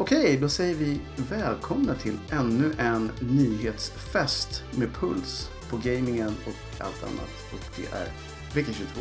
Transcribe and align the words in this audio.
Okej, 0.00 0.38
då 0.40 0.48
säger 0.48 0.74
vi 0.74 1.00
välkomna 1.30 1.94
till 1.94 2.18
ännu 2.30 2.72
en 2.78 3.10
nyhetsfest 3.20 4.62
med 4.76 4.94
puls 4.94 5.50
på 5.70 5.76
gamingen 5.76 6.34
och 6.46 6.84
allt 6.84 7.02
annat. 7.02 7.30
Och 7.52 7.76
det 7.76 7.86
är 7.96 8.08
vecka 8.54 8.72
22. 8.72 9.00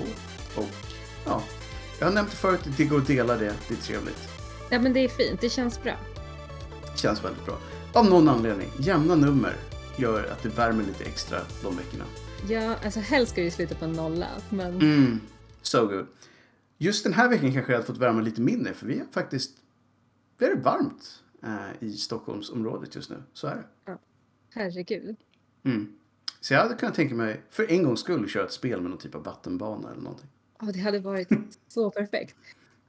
Och 0.55 0.70
ja, 1.25 1.44
jag 1.99 2.07
har 2.07 2.13
nämnt 2.13 2.31
det 2.31 2.38
förut, 2.38 2.60
det 2.78 2.86
går 2.86 2.97
att 2.97 3.07
dela 3.07 3.38
det, 3.38 3.54
det 3.68 3.73
är 3.73 3.78
trevligt. 3.81 4.29
Ja 4.70 4.79
men 4.79 4.94
det 4.94 4.99
är 4.99 5.07
fint, 5.07 5.41
det 5.41 5.49
känns 5.49 5.83
bra. 5.83 5.94
Känns 6.95 7.23
väldigt 7.23 7.45
bra. 7.45 7.57
Av 7.93 8.05
någon 8.09 8.29
anledning, 8.29 8.71
jämna 8.79 9.16
nummer 9.16 9.55
gör 9.98 10.23
att 10.23 10.43
det 10.43 10.50
värmer 10.50 10.84
lite 10.84 11.04
extra 11.04 11.39
de 11.64 11.77
veckorna. 11.77 12.05
Ja, 12.50 12.75
alltså 12.86 13.00
helst 13.00 13.32
ska 13.32 13.41
vi 13.41 13.52
sluta 13.52 13.75
på 13.75 13.86
en 13.86 13.91
nolla, 13.93 14.27
men 14.50 14.75
Mm, 14.75 15.20
so 15.61 15.88
good. 15.88 16.07
Just 16.77 17.04
den 17.04 17.14
här 17.14 17.29
veckan 17.29 17.54
kanske 17.54 17.71
jag 17.71 17.77
hade 17.77 17.88
fått 17.88 17.98
värma 17.98 18.21
lite 18.21 18.41
mindre 18.41 18.73
för 18.73 18.86
vi 18.88 19.00
har 19.00 19.05
faktiskt, 19.11 19.52
det 20.38 20.45
är 20.45 20.55
varmt 20.55 21.23
eh, 21.43 21.83
i 21.83 21.91
Stockholmsområdet 21.97 22.95
just 22.95 23.09
nu. 23.09 23.23
Så 23.34 23.48
är 23.48 23.55
det. 23.85 23.98
herregud. 24.53 25.16
Mm. 25.63 25.93
Så 26.39 26.53
jag 26.53 26.62
hade 26.62 26.75
kunnat 26.75 26.95
tänka 26.95 27.16
mig, 27.16 27.41
för 27.49 27.71
en 27.71 27.84
gångs 27.84 27.99
skull, 27.99 28.29
köra 28.29 28.45
ett 28.45 28.52
spel 28.52 28.81
med 28.81 28.89
någon 28.91 28.99
typ 28.99 29.15
av 29.15 29.23
vattenbana 29.23 29.91
eller 29.91 30.02
någonting. 30.02 30.29
Ja, 30.59 30.65
det 30.73 30.79
hade 30.79 30.99
varit 30.99 31.29
så 31.67 31.91
perfekt. 31.91 32.35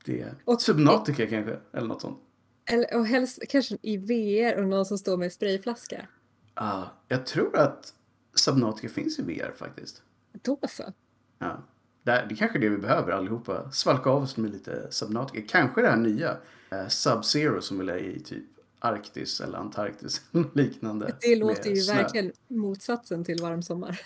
Det 0.04 0.20
är 0.20 0.34
Och- 0.44 0.62
Subnautica 0.62 1.26
kanske, 1.26 1.58
eller 1.72 1.88
något 1.88 2.00
sånt. 2.00 2.18
Eller, 2.64 2.96
och 2.96 3.06
helst 3.06 3.42
kanske 3.48 3.78
i 3.82 3.96
VR 3.96 4.62
och 4.62 4.68
någon 4.68 4.84
som 4.86 4.98
står 4.98 5.16
med 5.16 5.32
sprayflaska. 5.32 6.08
Ah, 6.54 6.84
jag 7.08 7.26
tror 7.26 7.56
att 7.58 7.94
Subnautica 8.34 8.88
finns 8.88 9.18
i 9.18 9.22
VR 9.22 9.52
faktiskt. 9.56 10.02
Då 10.42 10.58
så. 10.68 10.92
Ja. 11.38 11.62
Det, 12.08 12.12
är- 12.14 12.26
det 12.26 12.34
är 12.34 12.36
kanske 12.36 12.58
är 12.58 12.60
det 12.60 12.68
vi 12.68 12.78
behöver 12.78 13.12
allihopa. 13.12 13.70
Svalka 13.72 14.10
av 14.10 14.22
oss 14.22 14.36
med 14.36 14.50
lite 14.50 14.86
Subnautica. 14.90 15.46
Kanske 15.48 15.82
det 15.82 15.88
här 15.88 15.96
nya 15.96 16.30
eh, 16.70 16.86
Sub-Zero 16.88 17.60
som 17.60 17.78
väl 17.78 17.88
är 17.88 17.96
i 17.98 18.20
typ 18.20 18.44
Arktis 18.78 19.40
eller 19.40 19.58
Antarktis 19.58 20.22
liknande. 20.54 21.14
Det 21.20 21.36
låter 21.36 21.70
ju 21.70 21.76
snö. 21.76 21.94
verkligen 21.94 22.32
motsatsen 22.48 23.24
till 23.24 23.42
varm 23.42 23.62
sommar. 23.62 24.00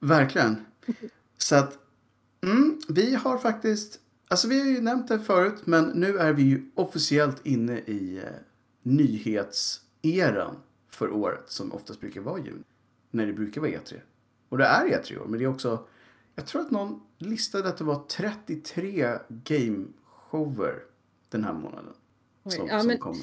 Verkligen. 0.00 0.64
Så 1.38 1.56
att 1.56 1.78
mm, 2.46 2.78
vi 2.88 3.14
har 3.14 3.38
faktiskt, 3.38 4.00
alltså 4.28 4.48
vi 4.48 4.60
har 4.60 4.66
ju 4.66 4.80
nämnt 4.80 5.08
det 5.08 5.18
förut, 5.20 5.62
men 5.64 5.84
nu 5.84 6.18
är 6.18 6.32
vi 6.32 6.42
ju 6.42 6.70
officiellt 6.74 7.46
inne 7.46 7.78
i 7.78 8.16
eh, 8.16 8.30
nyhetseran 8.82 10.56
för 10.90 11.10
året 11.12 11.42
som 11.46 11.72
oftast 11.72 12.00
brukar 12.00 12.20
vara 12.20 12.38
juni. 12.38 12.62
När 13.10 13.26
det 13.26 13.32
brukar 13.32 13.60
vara 13.60 13.70
E3. 13.70 13.94
Och 14.48 14.58
det 14.58 14.64
är 14.64 14.84
E3 14.86 15.12
i 15.12 15.18
år, 15.18 15.26
men 15.26 15.38
det 15.38 15.44
är 15.44 15.48
också, 15.48 15.86
jag 16.34 16.46
tror 16.46 16.62
att 16.62 16.70
någon 16.70 17.00
listade 17.18 17.68
att 17.68 17.76
det 17.76 17.84
var 17.84 18.04
33 18.08 19.18
gameshower 19.28 20.78
den 21.28 21.44
här 21.44 21.52
månaden. 21.52 21.92
Som, 22.48 22.66
ja, 22.66 22.78
som 22.78 22.86
men- 22.86 22.98
kommer. 22.98 23.22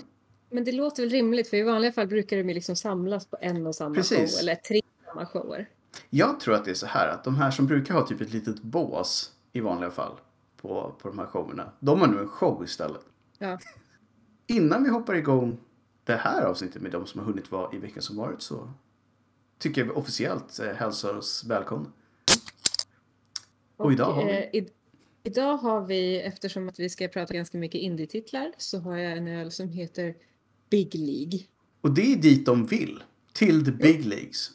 Men 0.53 0.63
det 0.63 0.71
låter 0.71 1.03
väl 1.03 1.09
rimligt 1.09 1.49
för 1.49 1.57
i 1.57 1.63
vanliga 1.63 1.91
fall 1.91 2.07
brukar 2.07 2.37
de 2.37 2.53
liksom 2.53 2.75
samlas 2.75 3.25
på 3.25 3.37
en 3.41 3.67
och 3.67 3.75
samma 3.75 3.95
Precis. 3.95 4.17
show 4.17 4.39
eller 4.41 4.55
tre 4.55 4.81
samma 5.05 5.25
shower. 5.25 5.69
Jag 6.09 6.39
tror 6.39 6.55
att 6.55 6.65
det 6.65 6.71
är 6.71 6.75
så 6.75 6.85
här 6.85 7.07
att 7.07 7.23
de 7.23 7.35
här 7.35 7.51
som 7.51 7.67
brukar 7.67 7.93
ha 7.93 8.07
typ 8.07 8.21
ett 8.21 8.33
litet 8.33 8.61
bås 8.61 9.31
i 9.51 9.59
vanliga 9.59 9.91
fall 9.91 10.13
på, 10.57 10.95
på 11.01 11.07
de 11.07 11.19
här 11.19 11.25
showerna. 11.25 11.71
De 11.79 11.99
har 11.99 12.07
nu 12.07 12.19
en 12.19 12.27
show 12.27 12.63
istället. 12.63 13.05
Ja. 13.37 13.59
Innan 14.47 14.83
vi 14.83 14.89
hoppar 14.89 15.13
igång 15.15 15.59
det 16.03 16.15
här 16.15 16.41
avsnittet 16.41 16.81
med 16.81 16.91
de 16.91 17.07
som 17.07 17.19
har 17.19 17.25
hunnit 17.27 17.51
vara 17.51 17.75
i 17.75 17.77
veckan 17.77 18.01
som 18.01 18.15
varit 18.17 18.41
så 18.41 18.73
tycker 19.57 19.81
jag 19.81 19.85
vi 19.85 19.93
officiellt 19.93 20.59
eh, 20.59 20.73
hälsar 20.73 21.17
oss 21.17 21.43
välkomna. 21.47 21.89
Och 23.81 23.91
idag 23.93 24.13
har 24.13 24.25
vi- 24.25 24.31
eh, 24.31 24.61
i, 24.61 24.67
idag 25.23 25.57
har 25.57 25.85
vi, 25.85 26.21
eftersom 26.21 26.69
att 26.69 26.79
vi 26.79 26.89
ska 26.89 27.07
prata 27.07 27.33
ganska 27.33 27.57
mycket 27.57 27.81
indie-titlar, 27.81 28.51
så 28.57 28.79
har 28.79 28.97
jag 28.97 29.17
en 29.17 29.27
öl 29.27 29.51
som 29.51 29.69
heter 29.69 30.15
Big 30.69 30.95
League. 30.95 31.39
Och 31.81 31.91
det 31.93 32.11
är 32.13 32.15
dit 32.15 32.45
de 32.45 32.65
vill. 32.65 33.03
Till 33.33 33.65
the 33.65 33.71
big 33.71 34.05
leagues. 34.05 34.49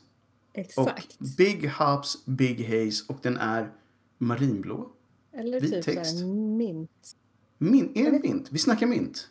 Exakt. 0.53 1.17
Och 1.21 1.27
Big 1.37 1.71
Hops, 1.71 2.25
Big 2.27 2.65
Haze 2.65 3.05
och 3.09 3.19
den 3.23 3.37
är 3.37 3.73
marinblå. 4.19 4.91
Eller 5.33 5.61
vit 5.61 5.73
typ 5.73 5.85
text. 5.85 6.25
mint. 6.59 7.17
Min, 7.59 7.93
är 7.95 8.11
det 8.11 8.19
mint? 8.23 8.49
Vi 8.53 8.59
snackar 8.59 8.87
mint. 8.87 9.29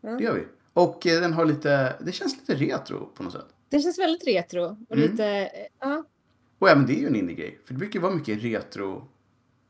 Ja. 0.00 0.10
Det 0.10 0.24
gör 0.24 0.34
vi. 0.34 0.44
Och 0.72 1.06
eh, 1.06 1.20
den 1.20 1.32
har 1.32 1.44
lite, 1.44 1.96
det 2.04 2.12
känns 2.12 2.36
lite 2.36 2.54
retro 2.64 3.06
på 3.14 3.22
något 3.22 3.32
sätt. 3.32 3.46
Det 3.68 3.80
känns 3.80 3.98
väldigt 3.98 4.26
retro 4.26 4.76
och 4.88 4.96
Mm. 4.96 5.10
lite, 5.10 5.26
eh, 5.26 5.48
ja, 5.80 6.04
Och 6.58 6.68
även 6.68 6.86
det 6.86 6.92
är 6.92 7.00
ju 7.00 7.06
en 7.06 7.16
indie-grej. 7.16 7.58
För 7.64 7.74
det 7.74 7.78
brukar 7.78 8.00
vara 8.00 8.14
mycket 8.14 8.42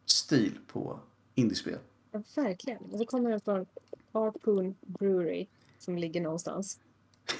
retro-stil 0.07 0.59
på 0.67 1.01
indiespel. 1.35 1.79
ja, 2.13 2.23
verkligen. 2.37 2.83
Och 2.83 2.99
så 2.99 3.07
kommer 3.07 3.31
den 3.31 3.41
från 3.41 3.67
Harpoon 4.13 4.75
Brewery 4.81 5.47
som 5.79 5.99
ligger 5.99 6.21
någonstans. 6.21 6.79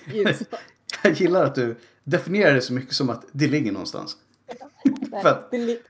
Jag 1.05 1.13
gillar 1.13 1.45
att 1.45 1.55
du 1.55 1.77
definierar 2.05 2.55
det 2.55 2.61
så 2.63 2.73
mycket 2.73 2.95
som 2.95 3.11
att 3.11 3.25
det 3.33 3.49
ligger 3.49 3.73
någonstans. 3.73 4.17
För 5.23 5.29
att- 5.29 5.51
Det 5.51 5.81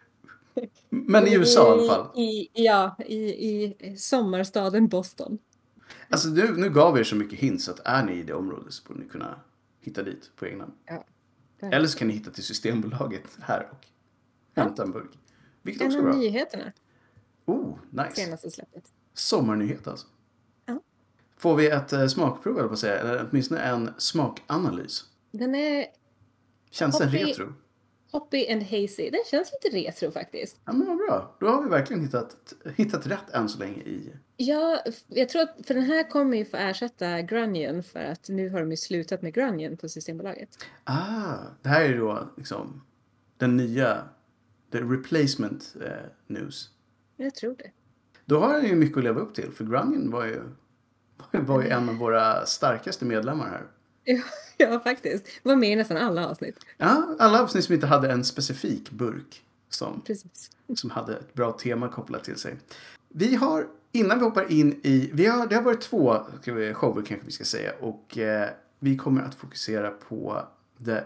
Men 0.90 1.26
i 1.26 1.34
USA 1.34 1.68
i 1.68 1.70
alla 1.72 1.94
fall. 1.94 2.18
I, 2.20 2.48
ja, 2.52 2.96
i, 3.06 3.16
i 3.48 3.96
sommarstaden 3.96 4.88
Boston. 4.88 5.38
Alltså 6.08 6.28
nu, 6.28 6.56
nu 6.56 6.70
gav 6.70 6.94
vi 6.94 7.00
er 7.00 7.04
så 7.04 7.16
mycket 7.16 7.38
hints 7.38 7.68
att 7.68 7.80
är 7.84 8.04
ni 8.04 8.12
i 8.12 8.22
det 8.22 8.32
området 8.34 8.72
så 8.72 8.82
borde 8.88 9.00
ni 9.00 9.08
kunna 9.08 9.40
hitta 9.80 10.02
dit 10.02 10.30
på 10.36 10.46
egna. 10.46 10.70
Ja. 10.86 11.04
Eller 11.72 11.86
så 11.86 11.98
kan 11.98 12.08
ni 12.08 12.14
hitta 12.14 12.30
till 12.30 12.42
Systembolaget 12.44 13.38
här 13.40 13.68
och 13.72 13.86
hämta 14.56 14.82
en 14.82 14.92
burk. 14.92 15.10
Vilket 15.62 15.86
också 15.86 15.98
är 15.98 16.00
En 16.02 16.06
av 16.08 16.12
bra. 16.12 16.20
nyheterna, 16.20 16.72
Oh, 17.46 17.78
nice. 17.90 18.10
senaste 18.14 18.50
släppet. 18.50 18.84
Sommarnyhet 19.14 19.86
alltså. 19.88 20.06
Ja. 20.66 20.80
Får 21.36 21.56
vi 21.56 21.66
ett 21.70 21.92
eh, 21.92 22.06
smakprov 22.06 22.58
eller 22.58 22.68
på 22.68 22.72
att 22.74 22.78
säga, 22.80 22.98
eller 22.98 23.28
åtminstone 23.30 23.60
en 23.60 23.90
smakanalys. 23.98 25.04
Den 25.30 25.54
är 25.54 25.86
Känns 26.70 26.98
den 26.98 27.08
Hoppy. 27.08 27.24
retro? 27.24 27.52
hoppy 28.10 28.52
and 28.52 28.62
hazy. 28.62 29.10
Den 29.10 29.20
känns 29.30 29.52
lite 29.62 29.76
retro 29.76 30.10
faktiskt. 30.10 30.60
Ja 30.64 30.72
men 30.72 30.86
vad 30.86 30.96
bra. 30.96 31.36
Då 31.40 31.46
har 31.48 31.62
vi 31.62 31.68
verkligen 31.68 32.02
hittat, 32.02 32.52
hittat 32.76 33.06
rätt 33.06 33.30
än 33.32 33.48
så 33.48 33.58
länge 33.58 33.82
i... 33.82 34.12
Ja, 34.36 34.82
jag 35.08 35.28
tror 35.28 35.42
att 35.42 35.66
för 35.66 35.74
den 35.74 35.82
här 35.82 36.10
kommer 36.10 36.36
ju 36.36 36.44
få 36.44 36.56
ersätta 36.56 37.22
Grunion 37.22 37.82
för 37.82 38.00
att 38.04 38.28
nu 38.28 38.48
har 38.50 38.60
de 38.60 38.70
ju 38.70 38.76
slutat 38.76 39.22
med 39.22 39.34
Grunion 39.34 39.76
på 39.76 39.88
Systembolaget. 39.88 40.48
Ah, 40.84 41.34
det 41.62 41.68
här 41.68 41.82
är 41.84 41.98
då 41.98 42.28
liksom 42.36 42.82
den 43.36 43.56
nya, 43.56 44.04
the 44.72 44.78
replacement 44.78 45.74
eh, 45.84 45.90
news. 46.26 46.70
Jag 47.16 47.34
tror 47.34 47.54
det. 47.58 47.70
Då 48.24 48.38
har 48.40 48.52
den 48.52 48.66
ju 48.66 48.74
mycket 48.74 48.98
att 48.98 49.04
leva 49.04 49.20
upp 49.20 49.34
till, 49.34 49.50
för 49.52 49.64
Grunion 49.64 50.10
var 50.10 50.24
ju, 50.24 50.42
var 51.40 51.62
ju 51.62 51.68
en 51.68 51.88
av 51.88 51.94
våra 51.94 52.46
starkaste 52.46 53.04
medlemmar 53.04 53.48
här. 53.48 53.62
Ja, 54.04 54.22
ja, 54.56 54.80
faktiskt. 54.80 55.28
Var 55.42 55.56
med 55.56 55.72
i 55.72 55.76
nästan 55.76 55.96
alla 55.96 56.28
avsnitt. 56.28 56.56
Ja, 56.76 57.16
alla 57.18 57.42
avsnitt 57.42 57.64
som 57.64 57.74
inte 57.74 57.86
hade 57.86 58.12
en 58.12 58.24
specifik 58.24 58.90
burk 58.90 59.42
som, 59.68 60.00
Precis. 60.00 60.50
som 60.74 60.90
hade 60.90 61.16
ett 61.16 61.34
bra 61.34 61.52
tema 61.52 61.88
kopplat 61.88 62.24
till 62.24 62.36
sig. 62.36 62.56
Vi 63.08 63.34
har, 63.34 63.66
innan 63.92 64.18
vi 64.18 64.24
hoppar 64.24 64.52
in 64.52 64.80
i, 64.82 65.10
vi 65.12 65.26
har, 65.26 65.46
det 65.46 65.54
har 65.54 65.62
varit 65.62 65.80
två 65.80 66.26
vi, 66.44 66.74
shower 66.74 67.02
kanske 67.02 67.26
vi 67.26 67.32
ska 67.32 67.44
säga 67.44 67.72
och 67.80 68.18
eh, 68.18 68.48
vi 68.78 68.96
kommer 68.96 69.22
att 69.22 69.34
fokusera 69.34 69.90
på 69.90 70.42
the, 70.84 71.00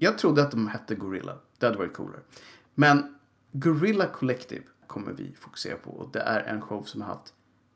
jag 0.00 0.18
trodde 0.18 0.42
att 0.42 0.50
de 0.50 0.68
hette 0.68 0.94
Gorilla, 0.94 1.38
det 1.58 1.66
hade 1.66 1.78
varit 1.78 1.92
coolare. 1.92 2.20
Men 2.80 3.14
Gorilla 3.52 4.06
Collective 4.06 4.62
kommer 4.86 5.12
vi 5.12 5.34
fokusera 5.34 5.76
på 5.76 5.90
och 5.90 6.12
det 6.12 6.20
är 6.20 6.40
en 6.40 6.60
show 6.60 6.82
som 6.82 7.00
har 7.00 7.08
haft 7.08 7.34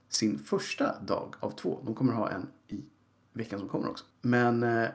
sin 0.09 0.39
första 0.39 1.01
dag 1.01 1.35
av 1.41 1.51
två. 1.51 1.83
De 1.85 1.95
kommer 1.95 2.13
ha 2.13 2.31
en 2.31 2.47
i 2.69 2.85
veckan 3.33 3.59
som 3.59 3.69
kommer 3.69 3.91
också. 3.91 4.05
Men 4.21 4.63
eh, 4.63 4.89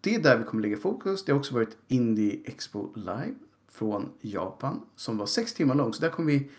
det 0.00 0.14
är 0.14 0.22
där 0.22 0.38
vi 0.38 0.44
kommer 0.44 0.62
lägga 0.62 0.76
fokus. 0.76 1.24
Det 1.24 1.32
har 1.32 1.38
också 1.38 1.54
varit 1.54 1.76
Indie 1.88 2.40
Expo 2.44 2.94
Live 2.94 3.34
från 3.68 4.12
Japan 4.20 4.86
som 4.96 5.18
var 5.18 5.26
sex 5.26 5.54
timmar 5.54 5.74
lång. 5.74 5.92
Så 5.92 6.00
där 6.00 6.10
kommer 6.10 6.32
vi 6.32 6.50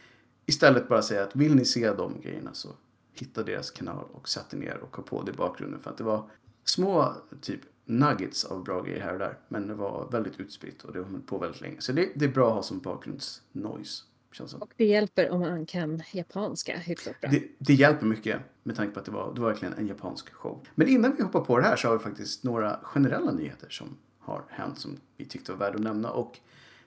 istället 0.46 0.88
bara 0.88 1.02
säga 1.02 1.24
att 1.24 1.36
vill 1.36 1.56
ni 1.56 1.66
se 1.66 1.94
de 1.94 2.22
grejerna 2.22 2.54
så 2.54 2.70
hitta 3.14 3.44
deras 3.44 3.72
kanal 3.72 4.06
och 4.12 4.30
sätt 4.30 4.54
er 4.54 4.58
ner 4.58 4.78
och 4.78 4.96
ha 4.96 5.04
på 5.04 5.24
det 5.24 5.32
i 5.32 5.36
bakgrunden. 5.36 5.80
För 5.80 5.92
att 5.92 5.98
det 5.98 6.04
var 6.04 6.30
små 6.64 7.14
typ 7.42 7.62
nuggets 7.86 8.46
av 8.46 8.64
bra 8.64 8.82
grejer 8.82 9.02
här 9.02 9.14
och 9.14 9.20
där. 9.20 9.38
Men 9.48 9.68
det 9.68 9.74
var 9.74 10.10
väldigt 10.12 10.40
utspritt 10.40 10.84
och 10.84 10.94
det 10.94 11.00
har 11.00 11.06
hållit 11.06 11.28
på 11.28 11.38
väldigt 11.38 11.62
länge. 11.62 11.82
Så 11.82 11.92
det, 11.92 12.10
det 12.16 12.26
är 12.26 12.30
bra 12.30 12.48
att 12.48 12.54
ha 12.54 12.64
som 12.64 12.80
bakgrundsnoise. 12.80 14.04
Och 14.60 14.74
det 14.78 14.86
hjälper 14.86 15.30
om 15.30 15.40
man 15.40 15.66
kan 15.66 16.02
japanska 16.12 16.78
hyfsat 16.78 17.22
bra. 17.22 17.30
Det, 17.30 17.44
det 17.58 17.74
hjälper 17.74 18.06
mycket 18.06 18.40
med 18.64 18.76
tanke 18.76 18.94
på 18.94 19.00
att 19.00 19.06
det 19.06 19.12
var, 19.12 19.34
det 19.34 19.42
var 19.42 19.50
verkligen 19.50 19.74
en 19.74 19.88
japansk 19.88 20.34
show. 20.34 20.68
Men 20.76 20.88
innan 20.88 21.16
vi 21.16 21.24
hoppar 21.24 21.42
på 21.42 21.58
det 21.58 21.64
här 21.64 21.76
så 21.76 21.88
har 21.88 21.98
vi 21.98 22.04
faktiskt 22.04 22.44
några 22.44 22.80
generella 22.84 23.32
nyheter 23.32 23.70
som 23.70 23.98
har 24.20 24.44
hänt 24.50 24.80
som 24.80 24.98
vi 25.18 25.26
tyckte 25.26 25.52
var 25.52 25.60
värda 25.60 25.76
att 25.76 25.84
nämna. 25.84 26.12
Och 26.12 26.40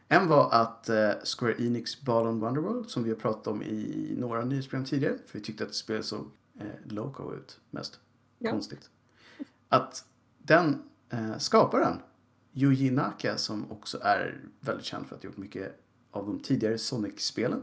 en 0.09 0.29
var 0.29 0.49
att 0.53 0.89
eh, 0.89 1.11
Square 1.25 1.55
Enix 1.59 2.01
Ball 2.01 2.27
Wonderworld 2.27 2.91
som 2.91 3.03
vi 3.03 3.11
har 3.11 3.17
pratat 3.17 3.47
om 3.47 3.63
i 3.63 4.15
några 4.19 4.45
nyhetsprogram 4.45 4.85
tidigare. 4.85 5.19
För 5.27 5.39
vi 5.39 5.45
tyckte 5.45 5.65
att 5.65 5.75
spelet 5.75 6.05
såg 6.05 6.31
eh, 6.61 6.67
loco 6.85 7.35
ut 7.35 7.61
mest. 7.71 8.01
Ja. 8.39 8.51
Konstigt. 8.51 8.91
Att 9.69 10.05
den 10.49 10.83
eh, 11.11 11.39
skaparen, 11.39 12.01
Yuji 12.53 12.91
Naka 12.91 13.37
som 13.37 13.73
också 13.73 13.99
är 14.03 14.41
väldigt 14.61 14.87
känd 14.87 15.07
för 15.07 15.17
att 15.17 15.23
ha 15.23 15.29
gjort 15.29 15.37
mycket 15.37 15.81
av 16.11 16.27
de 16.27 16.41
tidigare 16.41 16.79
Sonic-spelen 16.79 17.63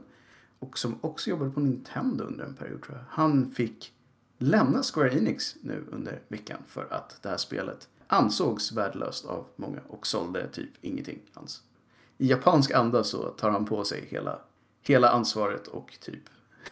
och 0.59 0.77
som 0.77 0.99
också 1.01 1.29
jobbade 1.29 1.51
på 1.51 1.59
Nintendo 1.59 2.23
under 2.23 2.45
en 2.45 2.53
period 2.53 2.83
tror 2.83 2.97
jag. 2.97 3.05
Han 3.09 3.51
fick 3.51 3.93
lämna 4.37 4.83
Square 4.83 5.17
Enix 5.17 5.55
nu 5.61 5.85
under 5.91 6.21
veckan 6.27 6.57
för 6.67 6.87
att 6.93 7.17
det 7.21 7.29
här 7.29 7.37
spelet 7.37 7.87
ansågs 8.07 8.71
värdelöst 8.71 9.25
av 9.25 9.45
många 9.55 9.79
och 9.87 10.07
sålde 10.07 10.47
typ 10.47 10.69
ingenting 10.81 11.19
alls. 11.33 11.63
I 12.17 12.29
japansk 12.29 12.71
anda 12.71 13.03
så 13.03 13.29
tar 13.29 13.49
han 13.49 13.65
på 13.65 13.83
sig 13.83 14.05
hela, 14.09 14.39
hela 14.81 15.09
ansvaret 15.09 15.67
och 15.67 15.97
typ 16.01 16.23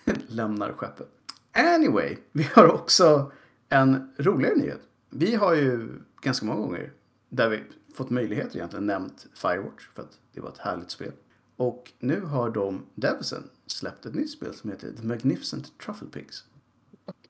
lämnar 0.27 0.73
skeppet. 0.73 1.09
Anyway, 1.51 2.17
vi 2.31 2.43
har 2.43 2.71
också 2.71 3.31
en 3.69 4.13
roligare 4.17 4.55
nyhet. 4.55 4.81
Vi 5.15 5.35
har 5.35 5.55
ju 5.55 5.89
ganska 6.21 6.45
många 6.45 6.59
gånger 6.59 6.93
där 7.29 7.49
vi 7.49 7.63
fått 7.95 8.09
möjligheter 8.09 8.55
egentligen 8.57 8.85
nämnt 8.85 9.27
Firewatch 9.33 9.87
för 9.93 10.01
att 10.01 10.19
det 10.33 10.41
var 10.41 10.49
ett 10.49 10.57
härligt 10.57 10.91
spel. 10.91 11.11
Och 11.55 11.91
nu 11.99 12.21
har 12.21 12.49
de, 12.49 12.85
Devsen, 12.95 13.43
släppt 13.67 14.05
ett 14.05 14.15
nytt 14.15 14.29
spel 14.31 14.53
som 14.53 14.69
heter 14.69 14.91
The 14.91 15.07
Magnificent 15.07 15.79
Truffle 15.79 16.07
Pigs. 16.07 16.43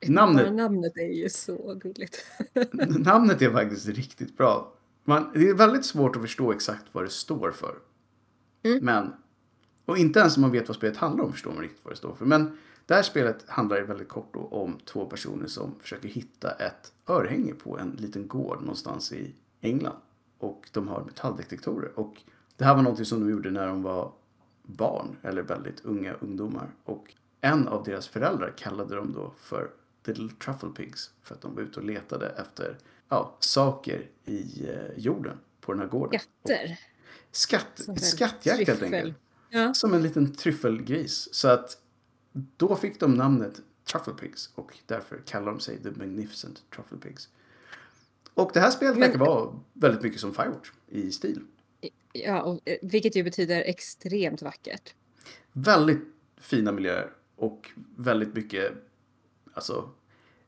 Namnet. 0.07 0.53
Namnet 0.53 0.97
är 0.97 1.13
ju 1.13 1.29
så 1.29 1.73
gulligt. 1.73 2.25
namnet 2.99 3.41
är 3.41 3.51
faktiskt 3.51 3.87
riktigt 3.87 4.37
bra. 4.37 4.73
Man, 5.03 5.31
det 5.33 5.49
är 5.49 5.53
väldigt 5.53 5.85
svårt 5.85 6.15
att 6.15 6.21
förstå 6.21 6.51
exakt 6.51 6.85
vad 6.91 7.03
det 7.03 7.09
står 7.09 7.51
för. 7.51 7.75
Mm. 8.63 8.85
Men, 8.85 9.13
och 9.85 9.97
inte 9.97 10.19
ens 10.19 10.37
om 10.37 10.41
man 10.41 10.51
vet 10.51 10.67
vad 10.67 10.77
spelet 10.77 10.97
handlar 10.97 11.23
om 11.23 11.31
förstår 11.31 11.51
man 11.51 11.61
riktigt 11.61 11.85
vad 11.85 11.93
det 11.93 11.97
står 11.97 12.15
för. 12.15 12.25
Men 12.25 12.57
det 12.85 12.93
här 12.93 13.03
spelet 13.03 13.45
handlar 13.47 13.81
väldigt 13.81 14.09
kort 14.09 14.31
om 14.33 14.79
två 14.85 15.05
personer 15.05 15.47
som 15.47 15.79
försöker 15.79 16.09
hitta 16.09 16.51
ett 16.51 16.93
örhänge 17.07 17.53
på 17.53 17.79
en 17.79 17.91
liten 17.91 18.27
gård 18.27 18.61
någonstans 18.61 19.11
i 19.11 19.35
England. 19.61 19.97
Och 20.37 20.69
de 20.71 20.87
har 20.87 21.03
metalldetektorer. 21.03 21.99
Och 21.99 22.21
det 22.57 22.65
här 22.65 22.75
var 22.75 22.81
något 22.81 23.07
som 23.07 23.19
de 23.19 23.29
gjorde 23.29 23.51
när 23.51 23.67
de 23.67 23.83
var 23.83 24.11
barn, 24.63 25.17
eller 25.21 25.41
väldigt 25.41 25.85
unga 25.85 26.13
ungdomar. 26.13 26.69
Och 26.83 27.13
en 27.41 27.67
av 27.67 27.83
deras 27.83 28.07
föräldrar 28.07 28.53
kallade 28.57 28.95
dem 28.95 29.13
då 29.13 29.33
för 29.37 29.69
Little 30.03 30.29
Truffle 30.29 30.69
Pigs. 30.69 31.11
För 31.23 31.35
att 31.35 31.41
de 31.41 31.55
var 31.55 31.61
ute 31.61 31.79
och 31.79 31.85
letade 31.85 32.29
efter 32.29 32.77
ja, 33.09 33.37
saker 33.39 34.09
i 34.25 34.69
eh, 34.69 34.97
jorden 34.97 35.39
på 35.61 35.71
den 35.71 35.81
här 35.81 35.87
gården. 35.87 36.19
Skatter. 36.19 36.79
Skatt, 37.31 38.03
skattjakt 38.03 38.67
helt 38.67 38.83
enkelt. 38.83 39.17
Ja. 39.53 39.73
Som 39.73 39.93
en 39.93 40.03
liten 40.03 40.33
tryffelgris. 40.33 41.29
Så 41.31 41.47
att 41.47 41.77
då 42.57 42.75
fick 42.75 42.99
de 42.99 43.13
namnet 43.13 43.61
Truffle 43.91 44.13
Pigs 44.13 44.49
och 44.55 44.77
därför 44.85 45.21
kallar 45.25 45.45
de 45.45 45.59
sig 45.59 45.83
The 45.83 45.91
Magnificent 45.91 46.63
Truffle 46.75 46.97
Pigs. 46.97 47.29
Och 48.33 48.51
det 48.53 48.59
här 48.59 48.71
spelet 48.71 48.97
verkar 48.97 49.17
vara 49.17 49.59
väldigt 49.73 50.01
mycket 50.01 50.19
som 50.19 50.33
Firewatch 50.33 50.71
i 50.87 51.11
stil. 51.11 51.41
Ja, 52.13 52.41
och, 52.41 52.69
eh, 52.69 52.77
vilket 52.81 53.15
ju 53.15 53.23
betyder 53.23 53.61
extremt 53.61 54.41
vackert. 54.41 54.93
Väldigt 55.51 56.01
fina 56.37 56.71
miljöer 56.71 57.11
och 57.35 57.71
väldigt 57.95 58.35
mycket, 58.35 58.73
alltså, 59.53 59.89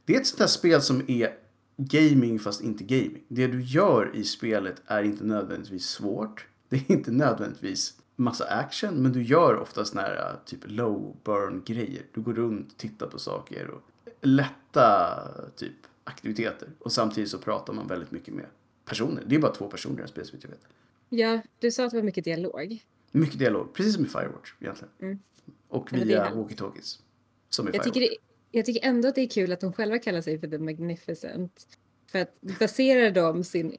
det 0.06 0.16
är 0.16 0.20
ett 0.20 0.28
sånt 0.28 0.40
här 0.40 0.48
spel 0.48 0.82
som 0.82 1.04
är 1.08 1.38
gaming 1.78 2.40
fast 2.40 2.62
inte 2.62 2.84
gaming. 2.84 3.24
Det 3.28 3.48
du 3.48 3.62
gör 3.62 4.16
i 4.16 4.24
spelet 4.24 4.82
är 4.86 5.04
inte 5.04 5.24
nödvändigtvis 5.24 5.86
svårt. 5.86 6.48
Det 6.70 6.76
är 6.76 6.92
inte 6.92 7.12
nödvändigtvis 7.12 7.98
massa 8.16 8.46
action, 8.46 8.96
men 8.96 9.12
du 9.12 9.24
gör 9.24 9.56
oftast 9.60 9.92
såna 9.92 10.02
här 10.02 10.36
typ 10.46 10.60
low 10.64 11.16
burn 11.24 11.64
grejer. 11.66 12.04
Du 12.14 12.22
går 12.22 12.34
runt, 12.34 12.78
tittar 12.78 13.08
på 13.08 13.20
saker 13.20 13.70
och 13.70 13.82
lätta 14.22 15.28
typ 15.56 15.76
aktiviteter. 16.04 16.70
Och 16.80 16.92
samtidigt 16.92 17.30
så 17.30 17.38
pratar 17.38 17.74
man 17.74 17.88
väldigt 17.88 18.12
mycket 18.12 18.34
med 18.34 18.46
personer. 18.86 19.24
Det 19.26 19.36
är 19.36 19.40
bara 19.40 19.56
två 19.56 19.68
personer 19.68 19.94
i 19.94 19.98
det 19.98 20.02
här 20.02 20.08
spelet, 20.08 20.44
jag 20.44 20.50
vet. 20.50 20.68
Ja, 21.10 21.42
du 21.60 21.72
sa 21.72 21.86
att 21.86 21.92
det 21.92 21.98
var 21.98 22.04
mycket 22.04 22.24
dialog. 22.24 22.86
Mycket 23.12 23.40
dialog, 23.40 23.74
precis 23.74 23.96
som 23.96 24.06
i 24.06 24.08
Firewatch 24.08 24.54
egentligen. 24.60 24.94
Mm. 25.00 25.20
Och 25.68 25.94
via 25.94 26.30
walkie-talkies. 26.30 27.00
Som 27.50 27.68
i 27.68 27.72
jag 27.74 27.84
tycker, 27.84 28.00
det, 28.00 28.16
jag 28.52 28.66
tycker 28.66 28.88
ändå 28.88 29.08
att 29.08 29.16
det 29.16 29.22
är 29.22 29.30
kul 29.30 29.52
att 29.52 29.60
de 29.60 29.74
själva 29.74 30.00
kallar 30.00 30.22
sig 30.22 30.40
för 30.40 30.48
The 30.48 30.58
Magnificent. 30.58 31.68
För 32.08 32.20
att 32.20 32.42
baserar 32.42 33.12
de 33.12 33.44
sin 33.44 33.78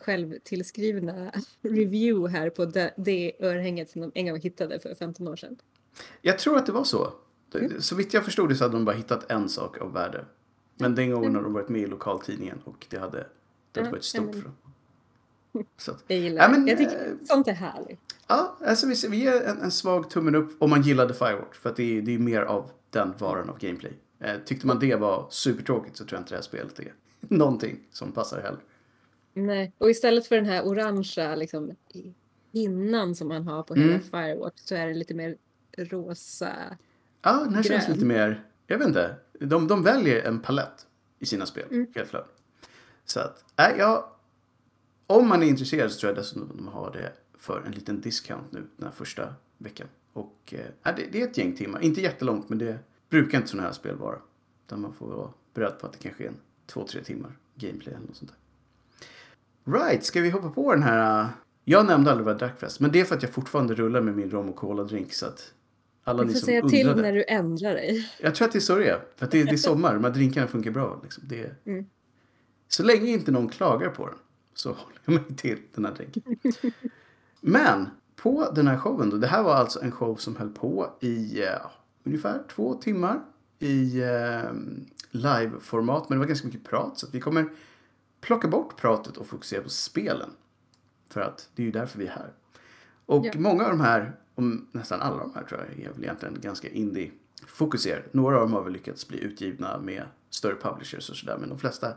självtillskrivna 0.00 1.32
review 1.62 2.38
här 2.38 2.50
på 2.50 2.64
det, 2.64 2.94
det 2.96 3.32
örhänget 3.40 3.90
som 3.90 4.00
de 4.00 4.12
en 4.14 4.26
gång 4.26 4.40
hittade 4.40 4.80
för 4.80 4.94
15 4.94 5.28
år 5.28 5.36
sedan? 5.36 5.56
Jag 6.22 6.38
tror 6.38 6.56
att 6.56 6.66
det 6.66 6.72
var 6.72 6.84
så. 6.84 7.12
Mm. 7.54 7.80
Så 7.80 7.94
vitt 7.94 8.14
jag 8.14 8.24
förstod 8.24 8.48
det 8.48 8.54
så 8.54 8.64
hade 8.64 8.74
de 8.74 8.84
bara 8.84 8.96
hittat 8.96 9.30
en 9.30 9.48
sak 9.48 9.78
av 9.78 9.92
värde. 9.92 10.24
Men 10.76 10.94
den 10.94 11.10
gången 11.10 11.34
har 11.34 11.42
de 11.42 11.52
varit 11.52 11.68
med 11.68 11.80
i 11.80 11.86
lokaltidningen 11.86 12.58
och 12.64 12.86
det 12.90 12.98
hade, 12.98 13.26
det 13.72 13.80
hade 13.80 13.90
varit 13.90 14.04
stort 14.04 14.34
för 14.34 14.42
dem. 14.42 14.56
Så 15.76 15.90
att, 15.90 16.04
jag 16.06 16.18
gillar 16.18 16.50
men, 16.50 16.66
Jag 16.66 16.78
tycker 16.78 17.06
äh, 17.06 17.26
sånt 17.26 17.48
är 17.48 17.52
härligt. 17.52 18.00
Ja, 18.26 18.56
alltså 18.66 18.86
vi, 18.86 18.94
vi 19.08 19.16
ger 19.16 19.42
en, 19.42 19.58
en 19.58 19.70
svag 19.70 20.10
tummen 20.10 20.34
upp 20.34 20.62
om 20.62 20.70
man 20.70 20.82
gillade 20.82 21.14
Firewatch. 21.14 21.56
För 21.56 21.70
att 21.70 21.76
det 21.76 21.98
är, 21.98 22.02
det 22.02 22.14
är 22.14 22.18
mer 22.18 22.42
av 22.42 22.70
den 22.90 23.14
varan 23.18 23.50
av 23.50 23.58
gameplay. 23.58 23.92
Eh, 24.18 24.36
tyckte 24.44 24.66
man 24.66 24.78
det 24.78 24.96
var 24.96 25.26
supertråkigt 25.30 25.96
så 25.96 26.04
tror 26.04 26.16
jag 26.16 26.20
inte 26.20 26.32
det 26.32 26.36
här 26.36 26.42
spelet 26.42 26.78
är 26.78 26.94
någonting 27.20 27.76
som 27.90 28.12
passar 28.12 28.40
heller. 28.40 28.60
Nej, 29.32 29.72
och 29.78 29.90
istället 29.90 30.26
för 30.26 30.36
den 30.36 30.46
här 30.46 30.66
orangea 30.66 31.34
liksom, 31.34 31.76
hinnan 32.52 33.14
som 33.14 33.28
man 33.28 33.46
har 33.46 33.62
på 33.62 33.74
hela 33.74 33.94
mm. 33.94 34.02
Firewatch 34.02 34.60
så 34.60 34.74
är 34.74 34.86
det 34.86 34.94
lite 34.94 35.14
mer 35.14 35.36
rosa. 35.76 36.76
Ja, 37.22 37.32
den 37.32 37.54
här 37.54 37.62
grön. 37.62 37.80
känns 37.80 37.88
lite 37.88 38.04
mer, 38.04 38.44
jag 38.66 38.78
vet 38.78 38.88
inte, 38.88 39.14
de, 39.32 39.68
de 39.68 39.82
väljer 39.82 40.22
en 40.22 40.40
palett 40.40 40.86
i 41.18 41.26
sina 41.26 41.46
spel, 41.46 41.66
mm. 41.70 41.86
helt 41.94 42.10
klart. 42.10 42.28
Så 43.04 43.20
att, 43.20 43.44
äh, 43.56 43.78
ja, 43.78 44.16
om 45.06 45.28
man 45.28 45.42
är 45.42 45.46
intresserad 45.46 45.92
så 45.92 46.00
tror 46.00 46.10
jag 46.10 46.16
dessutom 46.16 46.50
att 46.50 46.56
de 46.56 46.68
har 46.68 46.90
det 46.90 47.12
för 47.38 47.62
en 47.66 47.72
liten 47.72 48.00
discount 48.00 48.46
nu 48.50 48.66
den 48.76 48.86
här 48.86 48.94
första 48.94 49.34
veckan. 49.58 49.88
Och 50.12 50.54
äh, 50.82 50.94
det, 50.96 51.06
det 51.12 51.22
är 51.22 51.28
ett 51.28 51.38
gäng 51.38 51.56
timmar, 51.56 51.80
inte 51.80 52.00
jättelångt 52.00 52.48
men 52.48 52.58
det 52.58 52.78
brukar 53.08 53.38
inte 53.38 53.50
sådana 53.50 53.68
här 53.68 53.74
spel 53.74 53.96
vara. 53.96 54.18
Utan 54.66 54.80
man 54.80 54.92
får 54.92 55.06
vara 55.06 55.30
beredd 55.54 55.78
på 55.78 55.86
att 55.86 55.92
det 55.92 55.98
kanske 55.98 56.24
är 56.24 56.28
en 56.28 56.40
två, 56.66 56.86
tre 56.86 57.04
timmar 57.04 57.38
gameplay 57.54 57.94
eller 57.94 58.06
något 58.06 58.16
sånt 58.16 58.30
där. 58.30 58.39
Right, 59.72 60.04
ska 60.04 60.20
vi 60.20 60.30
hoppa 60.30 60.50
på 60.50 60.74
den 60.74 60.82
här? 60.82 61.28
Jag 61.64 61.86
nämnde 61.86 62.10
aldrig 62.10 62.24
vad 62.24 62.34
jag 62.34 62.38
drack 62.38 62.58
förresten, 62.58 62.84
men 62.84 62.92
det 62.92 63.00
är 63.00 63.04
för 63.04 63.16
att 63.16 63.22
jag 63.22 63.32
fortfarande 63.32 63.74
rullar 63.74 64.00
med 64.00 64.16
min 64.16 64.30
rom 64.30 64.48
och 64.48 64.56
cola-drink 64.56 65.12
så 65.12 65.26
att 65.26 65.52
alla 66.04 66.24
du 66.24 66.32
får 66.32 66.40
säga 66.40 66.68
till 66.68 66.96
när 66.96 67.12
du 67.12 67.24
ändrar 67.28 67.74
dig. 67.74 68.10
Jag 68.20 68.34
tror 68.34 68.46
att 68.46 68.52
det 68.52 68.58
är 68.58 68.60
så 68.60 68.76
det 68.76 68.88
är. 68.88 69.00
För 69.16 69.24
att 69.24 69.30
det, 69.30 69.40
är, 69.40 69.44
det 69.44 69.52
är 69.52 69.56
sommar, 69.56 69.94
de 69.94 70.04
här 70.04 70.10
drinkarna 70.10 70.46
funkar 70.46 70.70
bra. 70.70 71.00
Liksom. 71.02 71.24
Det 71.26 71.40
är... 71.40 71.54
mm. 71.66 71.86
Så 72.68 72.82
länge 72.82 73.10
inte 73.10 73.30
någon 73.30 73.48
klagar 73.48 73.88
på 73.88 74.06
den 74.06 74.16
så 74.54 74.68
håller 74.68 74.98
jag 75.04 75.14
mig 75.14 75.36
till 75.36 75.58
den 75.74 75.84
här 75.84 75.94
drinken. 75.94 76.22
Men 77.40 77.88
på 78.16 78.50
den 78.54 78.66
här 78.66 78.78
showen 78.78 79.10
då, 79.10 79.16
det 79.16 79.26
här 79.26 79.42
var 79.42 79.54
alltså 79.54 79.82
en 79.82 79.92
show 79.92 80.16
som 80.16 80.36
höll 80.36 80.50
på 80.50 80.90
i 81.00 81.42
uh, 81.42 81.48
ungefär 82.04 82.42
två 82.54 82.74
timmar 82.74 83.20
i 83.58 84.02
uh, 84.02 84.52
live-format. 85.10 86.08
Men 86.08 86.16
det 86.16 86.20
var 86.20 86.26
ganska 86.26 86.46
mycket 86.46 86.64
prat 86.64 86.98
så 86.98 87.06
vi 87.12 87.20
kommer 87.20 87.48
plocka 88.20 88.48
bort 88.48 88.76
pratet 88.76 89.16
och 89.16 89.26
fokusera 89.26 89.62
på 89.62 89.68
spelen. 89.68 90.30
För 91.08 91.20
att 91.20 91.48
det 91.54 91.62
är 91.62 91.66
ju 91.66 91.72
därför 91.72 91.98
vi 91.98 92.06
är 92.06 92.10
här. 92.10 92.32
Och 93.06 93.26
ja. 93.26 93.32
många 93.34 93.64
av 93.64 93.70
de 93.70 93.80
här, 93.80 94.16
och 94.34 94.42
nästan 94.72 95.00
alla 95.00 95.16
de 95.16 95.34
här 95.34 95.42
tror 95.42 95.60
jag, 95.60 95.84
är 95.86 95.92
väl 95.92 96.04
egentligen 96.04 96.40
ganska 96.40 96.68
indie-fokuserade. 96.68 98.04
Några 98.12 98.36
av 98.36 98.42
dem 98.42 98.52
har 98.52 98.62
väl 98.62 98.72
lyckats 98.72 99.08
bli 99.08 99.20
utgivna 99.20 99.78
med 99.78 100.04
större 100.30 100.56
publishers 100.56 101.10
och 101.10 101.16
sådär, 101.16 101.38
men 101.40 101.48
de 101.48 101.58
flesta 101.58 101.96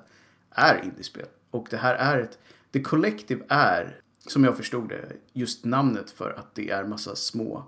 är 0.49 0.83
indiespel. 0.83 1.25
Och 1.51 1.67
det 1.69 1.77
här 1.77 1.95
är 1.95 2.19
ett, 2.19 2.39
The 2.71 2.81
Collective 2.81 3.45
är, 3.47 4.01
som 4.27 4.43
jag 4.43 4.57
förstod 4.57 4.89
det, 4.89 5.11
just 5.33 5.65
namnet 5.65 6.11
för 6.11 6.31
att 6.31 6.55
det 6.55 6.69
är 6.69 6.83
massa 6.83 7.15
små, 7.15 7.63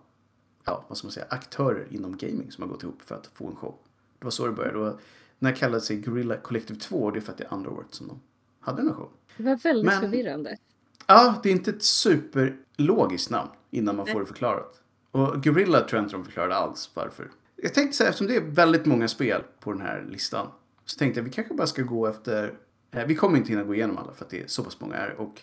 ja 0.65 0.85
vad 0.87 0.97
ska 0.97 1.07
man 1.07 1.11
säga, 1.11 1.27
aktörer 1.29 1.87
inom 1.89 2.17
gaming 2.17 2.51
som 2.51 2.61
har 2.61 2.69
gått 2.69 2.83
ihop 2.83 3.01
för 3.01 3.15
att 3.15 3.27
få 3.27 3.47
en 3.47 3.55
show. 3.55 3.75
Det 4.19 4.25
var 4.25 4.31
så 4.31 4.45
det 4.45 4.51
började. 4.51 4.79
Och 4.79 4.99
när 5.39 5.51
det 5.51 5.57
kallade 5.57 5.81
sig 5.81 5.97
Gorilla 5.97 6.37
Collective 6.37 6.79
2, 6.79 7.11
det 7.11 7.19
är 7.19 7.21
för 7.21 7.31
att 7.31 7.37
det 7.37 7.43
är 7.43 7.53
andra 7.53 7.69
året 7.69 7.87
som 7.93 8.07
de 8.07 8.19
hade 8.65 8.81
en 8.81 8.93
show. 8.93 9.11
Det 9.37 9.43
var 9.43 9.55
väldigt 9.55 9.85
Men, 9.85 10.01
förvirrande. 10.01 10.57
Ja, 11.07 11.39
det 11.43 11.49
är 11.49 11.53
inte 11.53 11.69
ett 11.69 11.83
superlogiskt 11.83 13.29
namn 13.29 13.49
innan 13.69 13.95
man 13.95 14.05
får 14.05 14.19
det 14.19 14.25
förklarat. 14.25 14.81
Och 15.11 15.43
Gorilla 15.43 15.81
tror 15.81 15.97
jag 15.97 16.05
inte 16.05 16.15
de 16.15 16.25
förklarade 16.25 16.55
alls 16.55 16.91
varför. 16.93 17.31
Jag 17.55 17.73
tänkte 17.73 17.97
så 17.97 18.03
här, 18.03 18.09
eftersom 18.09 18.27
det 18.27 18.35
är 18.35 18.41
väldigt 18.41 18.85
många 18.85 19.07
spel 19.07 19.43
på 19.59 19.71
den 19.71 19.81
här 19.81 20.05
listan. 20.09 20.47
Så 20.85 20.97
tänkte 20.97 21.19
jag 21.19 21.25
vi 21.25 21.31
kanske 21.31 21.53
bara 21.53 21.67
ska 21.67 21.81
gå 21.81 22.07
efter, 22.07 22.57
eh, 22.91 23.05
vi 23.05 23.15
kommer 23.15 23.37
inte 23.37 23.49
hinna 23.49 23.63
gå 23.63 23.75
igenom 23.75 23.97
alla 23.97 24.13
för 24.13 24.25
att 24.25 24.31
det 24.31 24.41
är 24.41 24.47
så 24.47 24.63
pass 24.63 24.79
många 24.79 24.95
här. 24.95 25.15
Och 25.19 25.41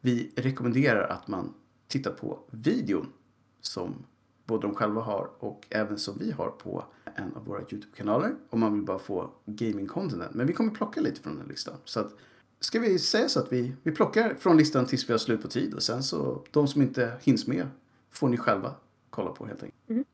vi 0.00 0.32
rekommenderar 0.36 1.08
att 1.08 1.28
man 1.28 1.54
tittar 1.88 2.10
på 2.10 2.38
videon 2.50 3.12
som 3.60 4.04
både 4.46 4.66
de 4.66 4.74
själva 4.74 5.00
har 5.00 5.30
och 5.38 5.66
även 5.70 5.98
som 5.98 6.18
vi 6.18 6.30
har 6.30 6.50
på 6.50 6.84
en 7.14 7.34
av 7.34 7.44
våra 7.44 7.60
YouTube-kanaler. 7.60 8.34
Om 8.50 8.60
man 8.60 8.74
vill 8.74 8.82
bara 8.82 8.98
få 8.98 9.30
gaming-content. 9.46 10.30
Men 10.32 10.46
vi 10.46 10.52
kommer 10.52 10.70
plocka 10.70 11.00
lite 11.00 11.20
från 11.20 11.32
den 11.32 11.42
här 11.42 11.48
listan. 11.48 11.74
Så 11.84 12.00
att 12.00 12.14
ska 12.60 12.80
vi 12.80 12.98
säga 12.98 13.28
så 13.28 13.40
att 13.40 13.52
vi, 13.52 13.72
vi 13.82 13.92
plockar 13.92 14.34
från 14.34 14.56
listan 14.56 14.86
tills 14.86 15.08
vi 15.08 15.12
har 15.12 15.18
slut 15.18 15.42
på 15.42 15.48
tid 15.48 15.74
och 15.74 15.82
sen 15.82 16.02
så 16.02 16.44
de 16.50 16.68
som 16.68 16.82
inte 16.82 17.12
hinns 17.22 17.46
med 17.46 17.68
får 18.10 18.28
ni 18.28 18.36
själva 18.36 18.74
kolla 19.10 19.30
på 19.30 19.46
helt 19.46 19.62
enkelt. 19.62 19.88
Mm. 19.90 20.04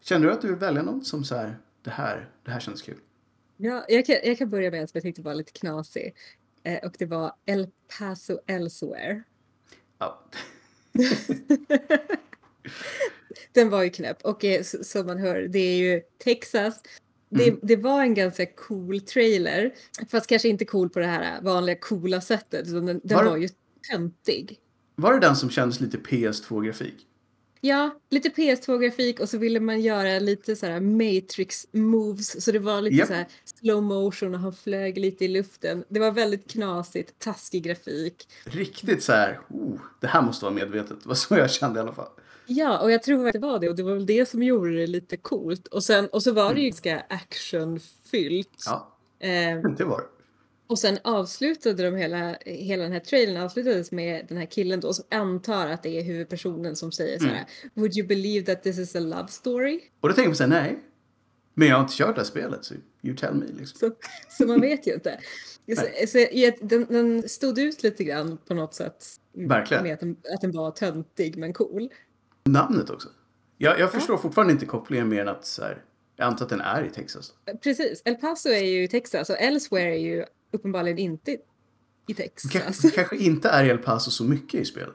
Känner 0.00 0.26
du 0.26 0.32
att 0.32 0.40
du 0.40 0.48
vill 0.48 0.56
välja 0.56 0.82
någon 0.82 1.04
som 1.04 1.24
så 1.24 1.34
här, 1.34 1.58
det 1.82 1.90
här, 1.90 2.28
det 2.44 2.50
här 2.50 2.60
känns 2.60 2.82
kul? 2.82 2.98
Ja, 3.56 3.84
jag 3.88 4.06
kan, 4.06 4.16
jag 4.24 4.38
kan 4.38 4.50
börja 4.50 4.70
med 4.70 4.80
en 4.80 4.88
som 4.88 4.98
jag 4.98 5.02
tyckte 5.02 5.22
var 5.22 5.34
lite 5.34 5.52
knasig. 5.52 6.14
Eh, 6.62 6.78
och 6.86 6.94
det 6.98 7.06
var 7.06 7.32
El 7.46 7.68
Paso 7.98 8.40
Elsewhere. 8.46 9.22
Ja. 9.98 10.24
Den 13.52 13.70
var 13.70 13.82
ju 13.82 13.90
knäpp. 13.90 14.22
Och 14.22 14.44
eh, 14.44 14.62
som 14.62 15.06
man 15.06 15.18
hör, 15.18 15.42
det 15.42 15.58
är 15.58 15.76
ju 15.76 16.00
Texas 16.18 16.82
det, 17.30 17.48
Mm. 17.48 17.60
det 17.62 17.76
var 17.76 18.02
en 18.02 18.14
ganska 18.14 18.46
cool 18.46 19.00
trailer. 19.00 19.74
Fast 20.08 20.26
kanske 20.26 20.48
inte 20.48 20.64
cool 20.64 20.88
på 20.90 20.98
det 20.98 21.06
här 21.06 21.42
vanliga 21.42 21.76
coola 21.76 22.20
sättet. 22.20 22.68
Utan 22.68 22.86
den, 22.86 23.00
den 23.04 23.16
Var 23.16 23.24
var, 23.24 23.36
ju 23.36 23.48
töntig. 23.90 24.58
Var 24.96 25.12
det 25.14 25.20
den 25.20 25.36
som 25.36 25.50
kändes 25.50 25.80
lite 25.80 25.96
PS2-grafik? 25.96 27.06
Ja, 27.62 27.90
lite 28.10 28.28
PS2-grafik 28.28 29.20
och 29.20 29.28
så 29.28 29.38
ville 29.38 29.60
man 29.60 29.80
göra 29.80 30.18
lite 30.18 30.56
så 30.56 30.66
här 30.66 30.80
Matrix-moves. 30.80 32.40
Så 32.40 32.52
det 32.52 32.58
var 32.58 32.80
lite 32.80 32.96
Japp. 32.96 33.08
så 33.08 33.14
här 33.14 33.26
slow 33.60 33.82
motion 33.82 34.34
och 34.34 34.40
han 34.40 34.52
flög 34.52 34.98
lite 34.98 35.24
i 35.24 35.28
luften. 35.28 35.84
Det 35.88 36.00
var 36.00 36.10
väldigt 36.10 36.50
knasigt, 36.50 37.18
taskig 37.18 37.62
grafik. 37.62 38.28
Riktigt 38.44 39.02
så 39.02 39.12
här, 39.12 39.40
oh, 39.48 39.80
det 40.00 40.06
här 40.06 40.22
måste 40.22 40.44
vara 40.44 40.54
medvetet. 40.54 41.02
Det 41.02 41.08
var 41.08 41.14
så 41.14 41.36
jag 41.36 41.50
kände 41.50 41.78
i 41.78 41.82
alla 41.82 41.92
fall. 41.92 42.08
Ja, 42.52 42.78
och 42.78 42.92
jag 42.92 43.02
tror 43.02 43.26
att 43.26 43.32
det 43.32 43.38
var 43.38 43.58
det 43.58 43.68
och 43.68 43.76
det 43.76 43.82
var 43.82 43.94
väl 43.94 44.06
det 44.06 44.28
som 44.28 44.42
gjorde 44.42 44.74
det 44.76 44.86
lite 44.86 45.16
coolt. 45.16 45.66
Och, 45.66 45.84
sen, 45.84 46.06
och 46.08 46.22
så 46.22 46.32
var 46.32 46.54
det 46.54 46.60
ju 46.60 46.66
Mm. 46.66 46.70
ganska 46.70 47.00
actionfyllt. 47.08 48.62
Ja, 48.66 48.96
Eh, 49.22 49.70
det 49.78 49.84
var 49.84 49.98
det. 50.00 50.06
och 50.66 50.78
sen 50.78 50.98
avslutade 51.04 51.82
de 51.82 51.96
hela, 51.96 52.36
hela 52.46 52.82
den 52.82 52.92
här 52.92 53.00
trailern 53.00 53.42
avslutades 53.42 53.92
med 53.92 54.26
den 54.28 54.38
här 54.38 54.46
killen 54.46 54.80
då 54.80 54.92
som 54.92 55.04
antar 55.10 55.66
att 55.66 55.82
det 55.82 55.98
är 55.98 56.02
huvudpersonen 56.02 56.76
som 56.76 56.92
säger 56.92 57.18
så 57.18 57.24
här 57.24 57.32
Mm. 57.34 57.46
Would 57.74 57.96
you 57.96 58.06
believe 58.08 58.46
that 58.54 58.62
this 58.62 58.78
is 58.78 58.96
a 58.96 59.00
love 59.00 59.28
story? 59.28 59.80
Och 60.00 60.08
då 60.08 60.14
tänker 60.14 60.28
man 60.28 60.36
så 60.36 60.42
här, 60.42 60.50
nej. 60.50 60.78
Men 61.54 61.68
jag 61.68 61.76
har 61.76 61.82
inte 61.82 61.94
kört 61.96 62.14
det 62.14 62.20
här 62.20 62.26
spelet, 62.26 62.64
så 62.64 62.74
you 63.02 63.16
tell 63.16 63.34
me 63.34 63.46
liksom. 63.58 63.78
Så, 63.78 63.94
så 64.28 64.46
man 64.46 64.60
vet 64.60 64.86
ju 64.86 64.94
inte. 64.94 65.20
Så, 65.76 66.06
så, 66.08 66.26
den, 66.60 66.86
den 66.88 67.28
stod 67.28 67.58
ut 67.58 67.82
lite 67.82 68.04
grann 68.04 68.38
på 68.46 68.54
något 68.54 68.74
sätt. 68.74 69.04
Verkligen. 69.32 69.82
Med 69.82 69.92
att 69.94 70.00
den, 70.00 70.16
att 70.34 70.40
den 70.40 70.52
var 70.52 70.70
töntig 70.70 71.36
men 71.36 71.52
cool. 71.52 71.88
Namnet 72.44 72.90
också. 72.90 73.08
Jag, 73.58 73.78
jag 73.80 73.92
förstår 73.92 74.16
fortfarande 74.16 74.52
inte 74.52 74.66
kopplingen 74.66 75.08
mer 75.08 75.20
än 75.20 75.28
att 75.28 75.46
så 75.46 75.62
här, 75.62 75.84
jag 76.16 76.26
antar 76.26 76.44
att 76.44 76.48
den 76.50 76.60
är 76.60 76.84
i 76.84 76.90
Texas. 76.90 77.32
Precis, 77.62 78.02
El 78.04 78.14
Paso 78.14 78.48
är 78.48 78.64
ju 78.64 78.82
i 78.82 78.88
Texas 78.88 79.30
och 79.30 79.36
Elsewhere 79.40 79.94
är 79.94 79.98
ju 79.98 80.24
uppenbarligen 80.52 80.98
inte 80.98 81.36
i 82.06 82.14
Texas. 82.14 82.52
Kanske, 82.52 82.90
kanske 82.90 83.16
inte 83.16 83.48
är 83.48 83.64
i 83.64 83.68
El 83.68 83.78
Paso 83.78 84.10
så 84.10 84.24
mycket 84.24 84.60
i 84.60 84.64
spelet. 84.64 84.94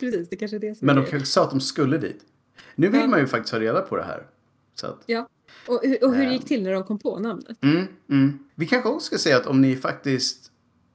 Precis, 0.00 0.28
det 0.28 0.36
kanske 0.36 0.56
är 0.56 0.60
det 0.60 0.74
som 0.74 0.86
Men 0.86 0.96
de 0.96 1.04
kanske 1.06 1.26
sa 1.28 1.44
att 1.44 1.50
de 1.50 1.60
skulle 1.60 1.98
dit. 1.98 2.20
Nu 2.74 2.88
vill 2.88 3.00
Ja. 3.00 3.06
man 3.06 3.20
ju 3.20 3.26
faktiskt 3.26 3.52
ha 3.52 3.60
reda 3.60 3.80
på 3.80 3.96
det 3.96 4.02
här. 4.04 4.26
Att, 4.82 5.02
Ja. 5.06 5.28
Och, 5.68 5.80
hur- 5.82 6.04
och 6.04 6.10
hur 6.14 6.18
det 6.20 6.26
Ehm. 6.26 6.32
gick 6.32 6.44
till 6.44 6.62
när 6.62 6.72
de 6.72 6.84
kom 6.84 6.98
på 6.98 7.18
namnet. 7.18 7.56
mm, 7.64 7.86
mm. 8.10 8.38
Vi 8.54 8.66
kanske 8.66 8.88
också 8.88 9.06
ska 9.06 9.18
säga 9.18 9.36
att 9.36 9.46
om 9.46 9.60
ni 9.60 9.76
faktiskt 9.76 10.50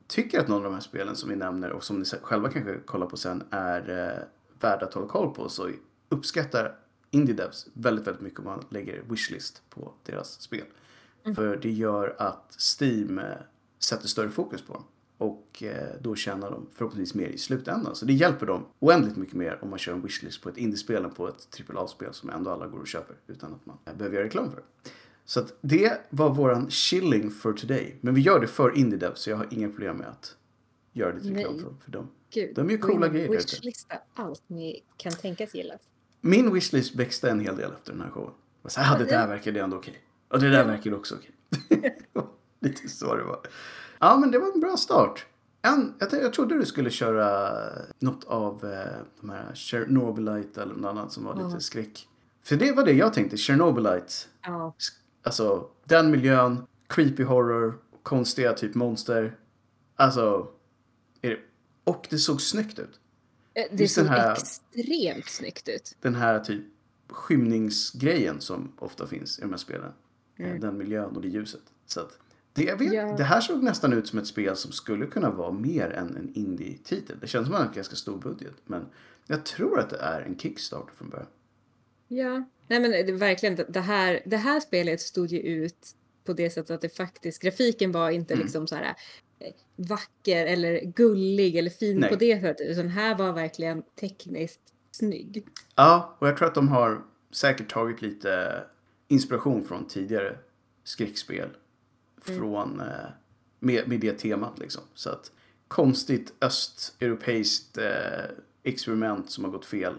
tycker 0.08 0.40
att 0.40 0.48
någon 0.48 0.58
av 0.58 0.64
de 0.64 0.74
här 0.74 0.82
spelen 0.82 1.16
som 1.16 1.30
vi 1.30 1.36
nämner 1.36 1.70
och 1.72 1.84
som 1.84 2.00
ni 2.00 2.06
själva 2.22 2.50
kanske 2.50 2.76
kollar 2.86 3.06
på 3.08 3.18
sen 3.18 3.44
är 3.52 3.90
eh, 4.08 4.24
värda 4.60 4.86
att 4.86 4.94
hålla 4.94 5.08
koll 5.08 5.34
på 5.34 5.50
så 5.50 5.70
uppskattar 6.10 6.76
Indie 7.12 7.36
Devs 7.36 7.68
väldigt, 7.74 8.08
väldigt 8.08 8.24
mycket 8.24 8.40
om 8.40 8.46
man 8.46 8.66
lägger 8.70 9.02
wishlist 9.10 9.62
på 9.70 9.94
deras 10.06 10.42
spel. 10.42 10.66
För 11.36 11.56
det 11.62 11.72
gör 11.72 12.16
att 12.18 12.58
Steam 12.80 13.20
eh, 13.20 13.26
sätter 13.80 14.08
större 14.08 14.30
fokus 14.30 14.62
på 14.62 14.74
dem. 14.74 14.84
Och 15.18 15.64
eh, 15.64 15.96
då 16.02 16.16
tjänar 16.16 16.52
de 16.52 16.68
förhoppningsvis 16.74 17.16
mer 17.16 17.28
i 17.28 17.38
slutändan. 17.38 17.96
Så 17.96 18.06
det 18.06 18.14
hjälper 18.14 18.46
dem 18.46 18.66
oändligt 18.80 19.18
mycket 19.18 19.36
mer 19.36 19.60
om 19.62 19.70
man 19.70 19.80
kör 19.80 19.94
en 19.94 20.02
wishlist 20.02 20.42
på 20.42 20.50
ett 20.50 20.58
indiespel 20.58 21.06
än 21.06 21.12
på 21.12 21.28
ett 21.28 21.62
AAA-spel 21.70 22.14
som 22.14 22.30
ändå 22.30 22.52
alla 22.52 22.68
går 22.68 22.80
och 22.80 22.88
köper 22.88 23.16
utan 23.28 23.54
att 23.54 23.66
man 23.66 23.78
behöver 23.98 24.16
göra 24.16 24.26
reklam 24.26 24.52
för. 24.52 24.64
Så 25.26 25.40
att 25.40 25.54
det 25.62 26.02
var 26.10 26.30
våran 26.30 26.70
chilling 26.70 27.32
for 27.32 27.54
today. 27.54 27.98
Men 28.02 28.14
vi 28.14 28.22
gör 28.22 28.40
det 28.40 28.48
för 28.48 28.78
indie 28.78 29.00
devs 29.00 29.20
så 29.20 29.30
jag 29.30 29.38
har 29.38 29.48
inga 29.52 29.70
problem 29.70 29.98
med 29.98 30.08
att 30.08 30.36
göra 30.98 31.14
lite 31.14 31.30
reklam 31.30 31.60
för. 31.60 31.74
För 31.84 31.92
dem. 31.92 32.10
Gud, 32.34 32.56
de 32.56 32.68
är 32.68 32.72
ju 32.72 32.78
coola 32.78 33.08
grejer. 33.08 33.30
Wishlista 33.30 33.96
allt 34.14 34.44
ni 34.48 34.84
kan 34.98 35.12
tänkas 35.12 35.56
gilla. 35.56 35.74
Min 36.22 36.54
wishlist 36.54 36.96
växte 36.96 37.30
en 37.30 37.40
hel 37.40 37.58
del 37.58 37.72
efter 37.72 37.92
den 37.92 38.02
här 38.02 38.10
showen. 38.10 38.32
Jag 38.64 38.72
här, 38.82 38.96
"Ah, 38.96 39.00
det 39.00 39.06
där 39.06 39.28
verkade 39.28 39.60
ändå 39.62 39.78
okej. 39.78 39.98
Och 40.30 40.40
det 40.40 40.50
där 40.50 40.66
verkade 40.66 40.96
också 40.96 41.16
okej. 41.16 41.32
Lite 42.60 42.90
så 42.90 43.16
det 43.16 43.24
var. 43.24 43.40
Ja, 44.00 44.18
men 44.18 44.32
det 44.32 44.40
var 44.40 44.52
en 44.54 44.60
bra 44.60 44.78
start. 44.78 45.26
En, 45.62 45.94
jag, 46.00 46.14
jag 46.14 46.34
trodde 46.34 46.58
du 46.60 46.66
skulle 46.66 46.90
köra 46.90 47.50
något 48.00 48.24
av 48.24 48.66
eh, 48.66 49.02
de 49.22 49.30
här 49.30 49.56
Chernobylite 49.56 50.62
eller 50.62 50.76
något 50.76 50.90
annat 50.90 51.12
som 51.12 51.24
var 51.24 51.36
lite 51.36 51.48
Ja. 51.54 51.60
skräck. 51.60 52.08
För 52.44 52.56
det 52.56 52.72
var 52.72 52.86
det 52.86 52.92
jag 52.94 53.14
tänkte, 53.14 53.38
Chernobylite. 53.38 54.14
Ja, 54.42 54.74
Alltså, 55.24 55.70
den 55.84 56.12
miljön, 56.12 56.68
creepy 56.88 57.24
horror, 57.24 57.78
konstiga 58.04 58.54
typ 58.54 58.76
monster. 58.76 59.38
Alltså, 59.96 60.48
och 61.84 62.08
det 62.10 62.18
såg 62.18 62.42
snyggt 62.42 62.80
ut. 62.80 63.00
Eh, 63.54 63.64
det 63.72 63.82
Just 63.84 63.96
såg 63.96 64.06
här- 64.06 64.32
extremt 64.32 65.26
snyggt 65.30 65.70
ut. 65.70 65.96
Den 66.02 66.16
här 66.16 66.40
typ 66.40 66.64
skymningsgrejen 67.10 68.42
som 68.42 68.72
ofta 68.80 69.08
finns 69.08 69.40
i 69.40 69.42
de 69.42 69.50
här 69.50 69.58
spelen. 69.58 69.92
Eh, 70.40 70.46
Mm. 70.46 70.60
Den 70.60 70.78
miljön 70.78 71.16
och 71.16 71.22
det 71.22 71.28
ljuset. 71.28 71.62
Så 71.86 72.00
att, 72.00 72.20
det, 72.54 72.76
vet, 72.76 72.94
Ja. 72.94 73.16
det 73.18 73.24
här 73.24 73.42
såg 73.42 73.64
nästan 73.64 73.94
ut 73.94 74.08
som 74.08 74.20
ett 74.20 74.28
spel 74.28 74.56
som 74.56 74.72
skulle 74.72 75.06
kunna 75.06 75.30
vara 75.32 75.52
mer 75.52 75.90
än 75.90 76.16
en 76.18 76.34
indie-titel. 76.36 77.18
Det 77.22 77.28
känns 77.28 77.48
som 77.48 77.56
en 77.56 77.72
ganska 77.76 77.96
stor 77.96 78.18
budget. 78.18 78.54
Men 78.66 78.86
jag 79.28 79.46
tror 79.46 79.80
att 79.80 79.90
det 79.90 79.98
är 79.98 80.22
en 80.22 80.38
Kickstarter 80.40 80.94
från 80.96 81.10
början. 81.10 81.28
Ja, 82.08 82.44
nej 82.68 82.80
men 82.80 82.92
det, 82.92 83.12
verkligen 83.12 83.56
det- 83.56 83.66
det 83.70 83.80
här, 83.80 84.22
det 84.26 84.38
här 84.38 84.60
spelet 84.60 85.02
stod 85.02 85.28
ju 85.28 85.40
ut 85.40 85.88
på 86.24 86.34
det 86.34 86.50
sättet 86.50 86.72
att 86.72 86.82
det 86.82 86.90
faktiskt, 86.98 87.42
grafiken 87.42 87.92
var 87.92 88.10
inte 88.10 88.34
Mm. 88.34 88.44
liksom 88.46 88.68
så 88.68 88.76
här 88.76 88.84
eh, 88.86 88.96
vacker 89.76 90.46
eller 90.46 90.82
gullig 90.86 91.56
eller 91.56 91.70
fin 91.70 92.00
Nej. 92.00 92.10
på 92.10 92.16
det 92.16 92.42
sättet 92.42 92.68
utan 92.68 92.88
här 92.88 93.18
var 93.18 93.34
verkligen 93.34 93.84
tekniskt 94.00 94.74
snygg. 94.92 95.48
Ja, 95.76 96.18
och 96.20 96.28
jag 96.28 96.38
tror 96.38 96.48
att 96.48 96.56
de 96.56 96.68
har 96.68 97.02
säkert 97.32 97.72
tagit 97.72 98.02
lite 98.02 98.64
inspiration 99.08 99.64
från 99.64 99.88
tidigare 99.88 100.38
skräckspel. 100.84 101.50
Från, 102.22 102.80
eh, 102.80 103.10
med, 103.60 103.88
med 103.88 104.00
det 104.00 104.14
temat 104.14 104.60
liksom. 104.60 104.84
Så 104.94 105.10
att 105.10 105.32
konstigt 105.68 106.34
östeuropeiskt 106.42 107.78
eh, 107.78 107.86
experiment 108.64 109.32
som 109.32 109.44
har 109.44 109.52
gått 109.52 109.66
fel. 109.66 109.94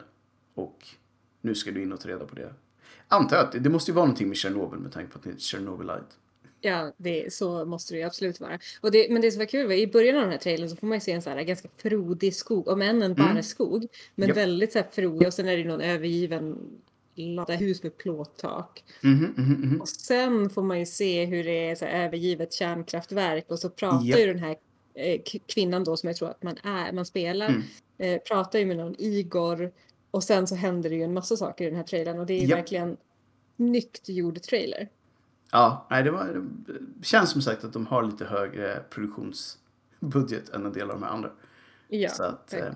Och 0.54 0.88
nu 1.40 1.54
ska 1.54 1.70
du 1.70 1.82
in 1.82 1.92
och 1.92 2.00
ta 2.00 2.08
reda 2.08 2.26
på 2.26 2.34
det. 2.34 2.54
Antar 3.08 3.36
jag 3.36 3.44
att 3.46 3.64
det, 3.64 3.70
måste 3.70 3.90
ju 3.90 3.94
vara 3.94 4.04
någonting 4.04 4.28
med 4.28 4.36
Tjernobyl 4.36 4.80
med 4.80 4.92
tanke 4.92 5.12
på 5.12 5.18
att 5.18 5.24
det 5.24 5.30
är 5.30 5.36
Chernobylite. 5.36 6.14
Ja, 6.60 6.92
det, 6.96 7.32
så 7.32 7.64
måste 7.64 7.94
det 7.94 7.98
ju 7.98 8.04
absolut 8.04 8.40
vara. 8.40 8.58
Och 8.80 8.90
det, 8.90 9.06
men 9.10 9.22
det 9.22 9.30
som 9.30 9.38
var 9.38 9.46
kul 9.46 9.66
var 9.66 9.74
i 9.74 9.86
början 9.86 10.16
av 10.16 10.22
den 10.22 10.30
här 10.30 10.38
trailern 10.38 10.68
så 10.68 10.76
får 10.76 10.86
man 10.86 10.96
ju 10.96 11.00
se 11.00 11.12
en 11.12 11.22
så 11.22 11.30
här 11.30 11.42
ganska 11.42 11.68
frodig 11.76 12.34
skog, 12.34 12.68
om 12.68 12.82
än 12.82 13.02
en 13.02 13.14
barrskog, 13.14 13.86
men 14.14 14.28
Japp. 14.28 14.36
väldigt 14.36 14.72
så 14.72 14.78
här 14.78 14.86
frodig 14.92 15.26
och 15.28 15.34
sen 15.34 15.48
är 15.48 15.56
det 15.56 15.64
någon 15.64 15.80
övergiven 15.80 16.56
lada 17.14 17.54
hus 17.54 17.82
med 17.82 17.96
plåttak. 17.96 18.84
Mhm, 19.02 19.34
mhm, 19.36 19.52
mhm. 19.52 19.80
Och 19.80 19.88
sen 19.88 20.50
får 20.50 20.62
man 20.62 20.78
ju 20.78 20.86
se 20.86 21.24
hur 21.24 21.44
det 21.44 21.70
är 21.70 21.74
så 21.74 21.84
här 21.84 22.04
övergivet 22.04 22.52
kärnkraftverk 22.52 23.50
och 23.50 23.58
så 23.58 23.70
pratar 23.70 24.06
Japp. 24.06 24.20
ju 24.20 24.26
den 24.26 24.38
här 24.38 24.56
eh, 24.94 25.20
kvinnan 25.46 25.84
då 25.84 25.96
som 25.96 26.06
jag 26.06 26.16
tror 26.16 26.28
att 26.30 26.42
man 26.42 26.56
är, 26.64 26.92
man 26.92 27.06
spelar, 27.06 27.48
Mm. 27.48 27.62
eh, 27.98 28.20
pratar 28.20 28.58
ju 28.58 28.66
med 28.66 28.76
någon 28.76 28.94
Igor 28.98 29.72
och 30.10 30.24
sen 30.24 30.46
så 30.46 30.54
händer 30.54 30.90
det 30.90 30.96
ju 30.96 31.02
en 31.02 31.14
massa 31.14 31.36
saker 31.36 31.64
i 31.64 31.68
den 31.68 31.76
här 31.76 31.84
trailern 31.84 32.18
och 32.18 32.26
det 32.26 32.34
är 32.34 32.46
Japp. 32.46 32.58
verkligen 32.58 32.96
snyggt 33.56 34.08
gjord 34.08 34.42
trailer. 34.42 34.88
Ja, 35.52 35.86
nej, 35.90 36.02
det, 36.02 36.10
var, 36.10 36.44
det 36.96 37.04
känns 37.06 37.30
som 37.30 37.42
sagt 37.42 37.64
att 37.64 37.72
de 37.72 37.86
har 37.86 38.02
lite 38.02 38.24
högre 38.24 38.82
produktionsbudget 38.90 40.48
än 40.48 40.66
en 40.66 40.72
del 40.72 40.90
av 40.90 41.00
de 41.00 41.06
här 41.06 41.10
andra. 41.12 41.30
Ja, 41.88 42.10
Så 42.10 42.22
att, 42.22 42.52
eh, 42.54 42.72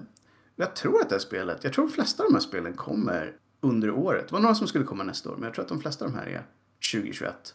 jag 0.56 0.76
tror 0.76 1.00
att 1.02 1.08
det 1.08 1.14
här 1.14 1.20
spelet, 1.20 1.64
jag 1.64 1.72
tror 1.72 1.86
de 1.86 1.92
flesta 1.92 2.22
av 2.22 2.28
de 2.28 2.34
här 2.34 2.40
spelen 2.40 2.72
kommer 2.74 3.36
under 3.60 3.90
året. 3.90 4.28
Det 4.28 4.32
var 4.32 4.40
några 4.40 4.54
som 4.54 4.66
skulle 4.66 4.84
komma 4.84 5.04
nästa 5.04 5.30
år, 5.30 5.34
men 5.36 5.44
jag 5.44 5.54
tror 5.54 5.62
att 5.62 5.68
de 5.68 5.80
flesta 5.80 6.04
av 6.04 6.10
de 6.10 6.16
här 6.18 6.26
är 6.26 6.46
2021 6.92 7.54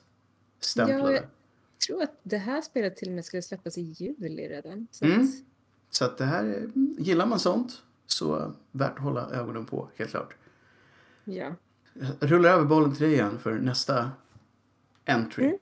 stämplade. 0.59 1.01
Ja, 1.03 1.11
jag 1.11 1.23
tror 1.87 2.03
att 2.03 2.19
det 2.23 2.37
här 2.37 2.61
spelet 2.61 2.95
till 2.97 3.07
och 3.07 3.13
med 3.15 3.25
skulle 3.25 3.41
släppas 3.41 3.77
i 3.77 3.81
juli 3.81 4.47
redan. 4.49 4.87
Så 4.91 5.05
Mm. 5.05 5.27
Så 5.91 6.05
att 6.05 6.17
det 6.17 6.25
här, 6.25 6.43
är- 6.45 6.69
gillar 7.01 7.25
man 7.25 7.39
sånt 7.39 7.81
så 8.05 8.53
värt 8.71 8.91
att 8.97 8.99
hålla 9.03 9.29
ögonen 9.29 9.65
på, 9.65 9.89
helt 9.95 10.09
klart. 10.11 10.35
ja. 11.23 11.55
Jag 12.19 12.31
rullar 12.31 12.49
över 12.49 12.65
bollen 12.65 12.91
till 12.95 13.03
dig 13.03 13.13
igen 13.13 13.39
för 13.39 13.53
nästa 13.59 14.11
entry. 15.07 15.45
Mm. 15.45 15.57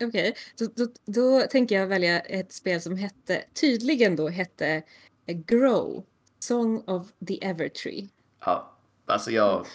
Okej, 0.00 0.34
då, 0.58 0.66
då, 0.74 0.86
då 1.06 1.40
tänker 1.40 1.80
jag 1.80 1.86
välja 1.86 2.20
ett 2.20 2.52
spel 2.52 2.80
som 2.80 2.96
hette, 2.96 3.44
tydligen 3.54 4.16
då 4.16 4.28
hette 4.28 4.82
eh, 5.26 5.36
Grow, 5.36 6.04
Song 6.38 6.82
of 6.86 7.12
the 7.28 7.44
Evertree. 7.44 8.08
Ja, 8.40 8.78
alltså 9.06 9.30
jag, 9.30 9.66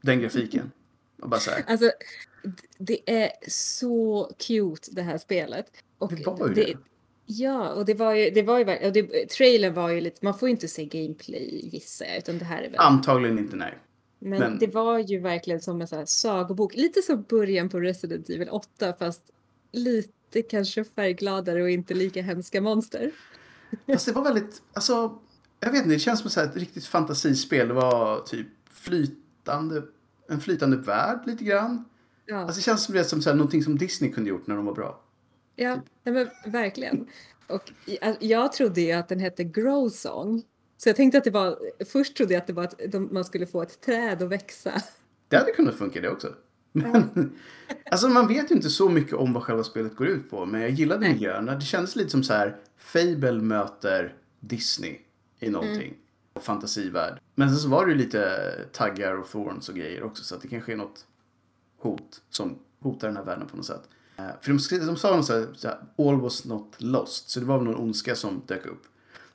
den 0.00 0.20
grafiken. 0.20 0.72
Och 1.22 1.28
bara 1.28 1.40
så 1.40 1.50
här, 1.50 1.64
Alltså, 1.66 1.90
det 2.78 3.10
är 3.10 3.30
så 3.48 4.30
cute 4.38 4.90
det 4.92 5.02
här 5.02 5.18
spelet. 5.18 5.66
Och 5.98 6.14
Det 6.14 6.26
var 6.26 6.48
ju 6.48 6.54
det. 6.54 6.74
Ja, 7.26 7.72
och 7.72 7.84
det 7.84 7.94
var 7.94 8.14
ju, 8.14 8.30
det 8.30 8.42
var 8.42 8.58
ju 8.58 8.86
och 8.86 8.92
det, 8.92 9.28
trailern 9.28 9.74
var 9.74 9.88
ju 9.90 10.00
lite, 10.00 10.24
man 10.24 10.38
får 10.38 10.48
ju 10.48 10.50
inte 10.50 10.68
se 10.68 10.84
gameplay 10.84 11.68
gissar 11.72 12.06
jag, 12.06 12.18
utan 12.18 12.38
det 12.38 12.44
här 12.44 12.62
är 12.62 12.70
väl 12.70 12.80
antagligen 12.80 13.38
inte 13.38 13.56
nej. 13.56 13.78
Men, 14.24 14.38
Men- 14.40 14.58
det 14.58 14.66
var 14.66 14.98
ju 14.98 15.18
verkligen 15.20 15.60
som 15.60 15.80
en 15.80 15.88
här 15.90 16.04
sagobok, 16.04 16.74
lite 16.74 17.02
som 17.02 17.22
början 17.22 17.68
på 17.68 17.80
Resident 17.80 18.30
Evil 18.30 18.48
8 18.48 18.92
fast 18.98 19.22
lite 19.72 20.42
kanske 20.42 20.84
färggladare 20.84 21.62
och 21.62 21.70
inte 21.70 21.94
lika 21.94 22.22
hemska 22.22 22.60
monster. 22.60 23.10
Fast 23.86 24.06
det 24.06 24.12
var 24.12 24.24
väldigt, 24.24 24.62
alltså, 24.72 25.18
jag 25.60 25.70
vet 25.72 25.76
inte, 25.78 25.88
det 25.88 25.98
känns 25.98 26.20
som 26.20 26.30
så 26.30 26.40
ett 26.40 26.56
riktigt 26.56 26.86
fantasispel. 26.86 27.68
Det 27.68 27.74
var 27.74 28.20
typ 28.20 28.46
flytande, 28.72 29.82
en 30.28 30.40
flytande 30.40 30.76
värld 30.76 31.20
lite 31.26 31.44
grann. 31.44 31.84
Ja, 32.26 32.36
Alltså 32.36 32.58
det 32.58 32.62
känns 32.64 32.84
som, 32.84 32.94
det, 32.94 33.04
som 33.04 33.22
så 33.22 33.30
här, 33.30 33.36
någonting 33.36 33.62
som 33.62 33.78
Disney 33.78 34.12
kunde 34.12 34.30
gjort 34.30 34.46
när 34.46 34.56
de 34.56 34.64
var 34.66 34.74
bra. 34.74 35.00
ja 35.56 35.80
nej, 36.04 36.14
men 36.14 36.52
verkligen. 36.52 37.06
Och 37.48 37.72
jag, 37.86 38.16
jag 38.20 38.52
trodde 38.52 38.80
ju 38.80 38.92
att 38.92 39.08
den 39.08 39.20
hette 39.20 39.44
Grow 39.44 39.88
Song. 39.88 40.42
Så 40.82 40.88
jag 40.88 40.96
tänkte 40.96 41.18
att 41.18 41.24
det 41.24 41.30
var, 41.30 41.58
först 41.84 42.16
trodde 42.16 42.34
jag 42.34 42.40
att 42.40 42.46
det 42.46 42.52
var 42.52 42.64
att 42.64 42.80
de, 42.88 43.08
man 43.12 43.24
skulle 43.24 43.46
få 43.46 43.62
ett 43.62 43.80
träd 43.80 44.22
att 44.22 44.28
växa. 44.28 44.82
Det 45.28 45.36
hade 45.36 45.52
kunnat 45.52 45.74
funka 45.74 46.00
det 46.00 46.08
också. 46.08 46.34
Men, 46.72 47.32
alltså 47.90 48.08
man 48.08 48.28
vet 48.28 48.50
ju 48.50 48.54
inte 48.54 48.70
så 48.70 48.88
mycket 48.88 49.14
om 49.14 49.32
vad 49.32 49.42
själva 49.42 49.64
spelet 49.64 49.96
går 49.96 50.06
ut 50.06 50.30
på. 50.30 50.46
Men 50.46 50.60
jag 50.60 50.70
gillade 50.70 51.08
miljöerna. 51.08 51.54
Det 51.54 51.60
kändes 51.60 51.96
lite 51.96 52.10
som 52.10 52.22
så 52.22 52.32
här 52.32 52.56
Fable 52.78 53.32
möter 53.32 54.14
Disney 54.40 54.98
i 55.40 55.50
någonting. 55.50 55.94
Fantasivärld. 56.40 57.20
Men 57.34 57.48
sen 57.48 57.58
så 57.58 57.68
var 57.68 57.86
det 57.86 57.92
ju 57.92 57.98
lite 57.98 58.52
taggar 58.72 59.14
och 59.14 59.30
thorns 59.30 59.68
och 59.68 59.74
grejer 59.74 60.02
också. 60.02 60.24
Så 60.24 60.34
att 60.34 60.42
det 60.42 60.48
kanske 60.48 60.72
är 60.72 60.76
något 60.76 61.06
hot 61.78 62.22
som 62.30 62.58
hotar 62.80 63.08
den 63.08 63.16
här 63.16 63.24
världen 63.24 63.48
på 63.48 63.56
något 63.56 63.66
sätt. 63.66 63.88
Eh, 64.16 64.24
För 64.40 64.78
de, 64.78 64.86
de 64.86 64.96
sa 64.96 65.16
något 65.16 65.26
så 65.26 65.68
här, 65.68 65.78
all 65.98 66.20
was 66.20 66.44
not 66.44 66.74
lost. 66.78 67.30
Så 67.30 67.40
det 67.40 67.46
var 67.46 67.58
väl 67.58 67.66
någon 67.66 67.76
ondska 67.76 68.14
som 68.14 68.42
dök 68.46 68.66
upp. 68.66 68.82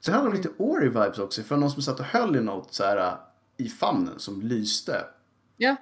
Sen 0.08 0.16
hade 0.16 0.30
de 0.30 0.38
lite 0.38 0.50
Ori-vibes 0.58 1.20
också. 1.20 1.44
För 1.44 1.58
någon 1.58 1.72
som 1.72 1.82
satt 1.82 2.00
och 2.00 2.06
höll 2.06 2.36
i 2.36 2.42
något 2.42 2.74
så 2.74 2.84
här 2.84 2.98
eh, 2.98 3.14
i 3.66 3.70
famnen 3.70 4.20
som 4.20 4.42
lyste. 4.42 5.06
Ja, 5.58 5.76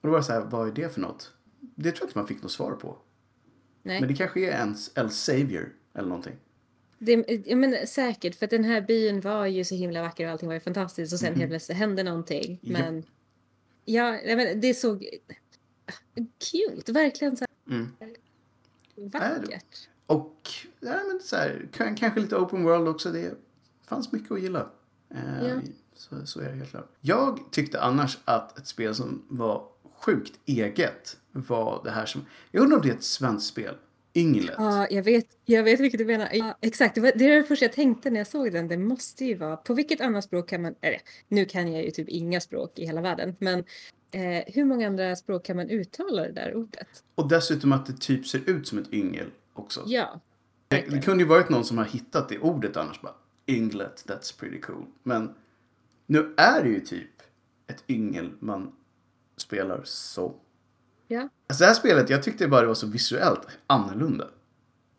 Och 0.00 0.06
då 0.08 0.10
var 0.10 0.18
det 0.18 0.24
så 0.24 0.32
här, 0.32 0.40
vad 0.40 0.68
är 0.68 0.72
det 0.72 0.94
för 0.94 1.00
något? 1.00 1.32
Det 1.60 1.90
tror 1.92 2.00
jag 2.00 2.06
inte 2.08 2.18
man 2.18 2.26
fick 2.28 2.42
något 2.42 2.52
svar 2.52 2.72
på. 2.72 2.98
nej. 3.82 4.00
Men 4.00 4.08
det 4.08 4.14
kanske 4.14 4.40
är 4.40 4.50
ens 4.50 4.90
El 4.98 5.10
Savior 5.10 5.72
eller 5.94 6.08
någonting. 6.08 6.36
Det, 6.98 7.42
ja, 7.46 7.56
men 7.56 7.86
säkert, 7.86 8.34
för 8.34 8.44
att 8.46 8.50
den 8.50 8.64
här 8.64 8.80
byn 8.80 9.20
var 9.20 9.46
ju 9.46 9.64
så 9.64 9.74
himla 9.74 10.02
vacker 10.02 10.26
och 10.26 10.32
allting 10.32 10.48
var 10.48 10.54
ju 10.54 10.60
fantastiskt 10.60 11.12
och 11.12 11.18
sen 11.18 11.30
Mhm. 11.32 11.40
helt 11.40 11.50
plötsligt 11.50 11.78
hände 11.78 12.02
någonting. 12.02 12.58
Ja. 12.62 12.72
Men 12.72 13.02
ja, 13.84 14.14
jag 14.24 14.36
men, 14.36 14.60
det 14.60 14.74
såg 14.74 15.06
cute, 16.50 16.92
verkligen 16.92 17.36
så 17.36 17.44
Mm. 17.70 17.88
här 18.00 18.14
vackert. 18.96 19.88
Och 20.06 20.50
ja, 20.80 21.00
men 21.08 21.20
så 21.22 21.36
här, 21.36 21.68
kanske 21.72 22.20
lite 22.20 22.36
open 22.36 22.64
world 22.64 22.88
också. 22.88 23.10
Det 23.10 23.34
fanns 23.88 24.12
mycket 24.12 24.32
att 24.32 24.40
gilla. 24.40 24.66
Eh, 25.14 25.48
Ja. 25.48 25.60
så, 25.94 26.26
så 26.26 26.40
är 26.40 26.44
det 26.48 26.54
helt 26.56 26.70
klart. 26.70 26.88
Jag 27.00 27.38
tyckte 27.52 27.80
annars 27.80 28.18
att 28.24 28.58
ett 28.58 28.66
spel 28.66 28.94
som 28.94 29.22
var 29.28 29.64
sjukt 30.00 30.32
eget 30.46 31.16
var 31.32 31.80
det 31.84 31.90
här 31.90 32.06
som... 32.06 32.26
Jag 32.50 32.62
undrar 32.62 32.76
om 32.76 32.82
det 32.82 32.88
är 32.90 32.94
ett 32.94 33.02
svenskt 33.04 33.46
spel. 33.46 33.74
Ynglet. 34.14 34.54
Ja, 34.58 34.86
jag 34.90 35.02
vet, 35.02 35.26
jag 35.44 35.62
vet 35.62 35.80
vilket 35.80 35.98
du 35.98 36.04
menar. 36.04 36.28
Ja, 36.32 36.58
exakt, 36.60 36.94
det 36.94 37.00
var 37.00 37.12
det, 37.14 37.28
var 37.28 37.36
det 37.36 37.44
första 37.44 37.64
jag 37.64 37.72
tänkte 37.72 38.10
när 38.10 38.20
jag 38.20 38.26
såg 38.26 38.52
den. 38.52 38.68
Det 38.68 38.76
måste 38.76 39.24
ju 39.24 39.34
vara, 39.34 39.56
på 39.56 39.74
vilket 39.74 40.00
annat 40.00 40.24
språk 40.24 40.48
kan 40.48 40.62
man, 40.62 40.74
eller 40.80 41.00
nu 41.28 41.44
kan 41.44 41.72
jag 41.72 41.84
ju 41.84 41.90
typ 41.90 42.08
inga 42.08 42.40
språk 42.40 42.78
i 42.78 42.86
hela 42.86 43.00
världen, 43.00 43.36
men 43.38 43.58
eh, 44.10 44.44
hur 44.46 44.64
många 44.64 44.86
andra 44.86 45.16
språk 45.16 45.44
kan 45.44 45.56
man 45.56 45.70
uttala 45.70 46.22
det 46.22 46.32
där 46.32 46.54
ordet? 46.56 46.88
Och 47.14 47.28
dessutom 47.28 47.72
att 47.72 47.86
det 47.86 47.92
typ 48.00 48.26
ser 48.26 48.50
ut 48.50 48.68
som 48.68 48.78
ett 48.78 48.92
yngel 48.92 49.26
också. 49.54 49.82
Ja, 49.86 50.20
Det, 50.68 50.84
det 50.90 51.00
kunde 51.00 51.22
ju 51.22 51.28
varit 51.28 51.48
någon 51.48 51.64
som 51.64 51.78
har 51.78 51.84
hittat 51.84 52.28
det 52.28 52.38
ordet 52.38 52.76
annars 52.76 53.00
bara. 53.00 53.14
Ynglet, 53.48 54.04
that's 54.06 54.38
pretty 54.40 54.60
cool. 54.60 54.86
Men 55.02 55.34
nu 56.06 56.34
är 56.36 56.62
det 56.62 56.68
ju 56.68 56.80
typ 56.80 57.10
ett 57.66 57.84
yngel 57.88 58.30
man 58.40 58.72
spelar 59.36 59.80
så. 59.84 60.34
ja. 61.08 61.28
Alltså 61.46 61.62
det 61.62 61.66
här 61.66 61.74
spelet, 61.74 62.10
jag 62.10 62.22
tyckte 62.22 62.48
bara 62.48 62.60
det 62.60 62.66
var 62.66 62.74
så 62.74 62.86
visuellt 62.86 63.40
annorlunda. 63.66 64.28